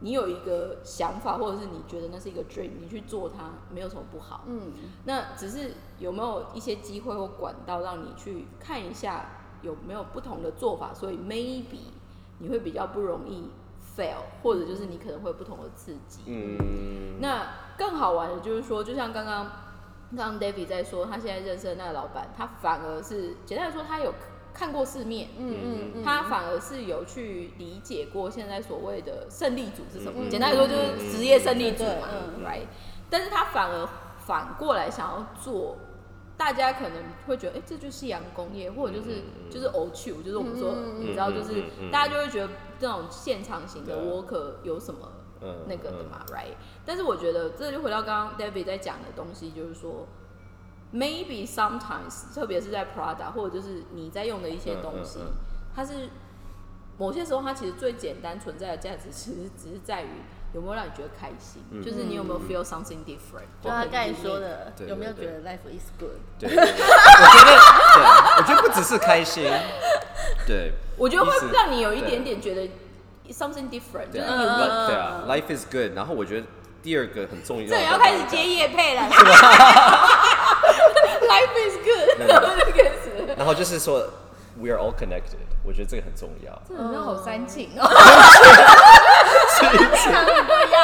[0.00, 4.44] 你有一个想法，或者是你觉得那是一个 dream，你去做它没有什么不好。
[4.46, 4.72] 嗯，
[5.04, 9.26] 那只是有没有一些机会或管道让你去看一下
[9.62, 11.90] 有没有不同的做法，所以 maybe
[12.38, 13.48] 你会比较不容易
[13.96, 16.20] fail，或者就是你可能会有不同的刺激。
[16.26, 17.46] 嗯，那
[17.78, 19.50] 更好玩的就是说，就像刚刚
[20.16, 24.12] 刚刚 David 在说，他现在认识的那个老板，他反而是简单来说，他有
[24.54, 30.20] 看过世面，嗯嗯嗯，他反而是有去理解过现在所谓的胜利组是什么。
[30.22, 32.68] 嗯简单来说，就是职业胜利组嘛、嗯 r i g h t
[33.10, 33.86] 但是他反而
[34.24, 35.76] 反过来想要做。
[36.36, 36.98] 大家可能
[37.28, 44.04] 会觉得，哎、这就是夕阳工业，或者就是、嗯就是 o 趣，就是我们说，你知道，就是、大家就会觉得这种现场型的对。
[44.04, 50.08] worker 有什么嗯那个的嘛、r i g h t 但是我觉得这就回到刚刚 David 在讲的东西，就是说
[50.92, 55.34] ，maybe sometimes，特别是在 Prada 或者就是你在用的一些东西，嗯嗯嗯
[55.74, 56.10] 它是
[56.98, 60.08] 某些时候它其实最简单存在的价值，其实只是在于
[60.52, 66.18] 有没有让你觉得开心，嗯就是你有没有 feel something different，就他刚才说的，对有没有对对觉得 life is good？
[66.38, 66.66] 对，我觉得，
[67.94, 68.04] 对，
[68.38, 69.50] 我觉得不只是开心，
[70.46, 72.68] 对，我觉得会让你有一点点觉得
[73.30, 74.86] something different，就是对啊 unique。
[74.86, 75.96] 对啊，life is good。
[75.96, 76.46] 然后我觉得
[76.82, 79.02] 第二个很重要的，这也要开始接叶配了
[81.34, 84.06] ，Life is good，然后就开始，然后就是说
[84.56, 85.42] ，we are all connected。
[85.66, 86.62] 我觉得这个很重要。
[86.68, 87.88] 这好像好煽情哦。
[89.56, 90.76] 唱的不一样，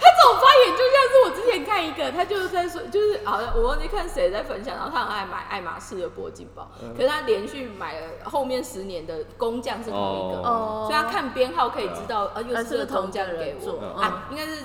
[0.00, 10.86] 他这种发言就像是我之前看一个，他就是在说，就是好像我忘记看谁在分享，然后他很爱买爱马仕的铂金包，可是他连续买了后面十年的工匠是同一个，哦。
[10.90, 13.64] 所以他看编号可以知道，呃，又呃是同工匠个人给我。
[13.64, 13.80] 做。
[13.80, 14.64] 啊，应该是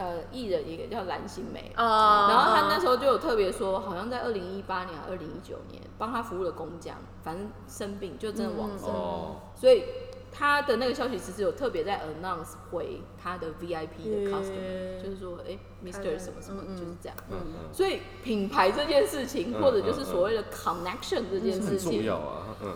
[0.00, 1.58] 呃艺人一个叫蓝心湄。
[1.76, 9.84] 哦然后他那时候就有特别说，好像在二零一八年、二零一九年帮他服务的工匠，反正生病就真的往生，哦，所以
[10.32, 17.16] 他的那个消息其实有特别在 announce 回他的 VIP 的 customer，、耶就是说，哎、m 他 r 的什么什么，就是这样。
[17.30, 22.74] 嗯嗯，所以品牌这件事情，嗯或者就是所谓的 connection 这件很重事情，要啊，嗯，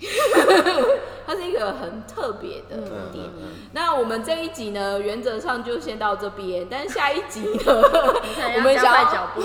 [1.26, 3.24] 它是一个很特别的嗯点。
[3.26, 7.82] 嗯那我们这一集呢，原则上就先到这边，但是下一集呢，
[8.56, 9.42] 我们想要快脚步。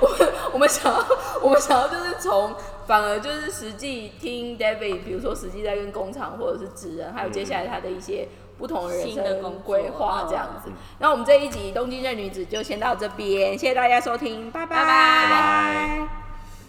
[0.00, 1.06] 我们我们想要，
[1.42, 2.54] 我们想要就是从
[2.86, 10.70] 反而就是实际听 David，比如说实际在跟工厂或者是职人，还有接下来他的一些不同的人生规划这样子。
[10.98, 16.25] 那我们这一集东京热女子就先到这边，谢谢大家收听，拜拜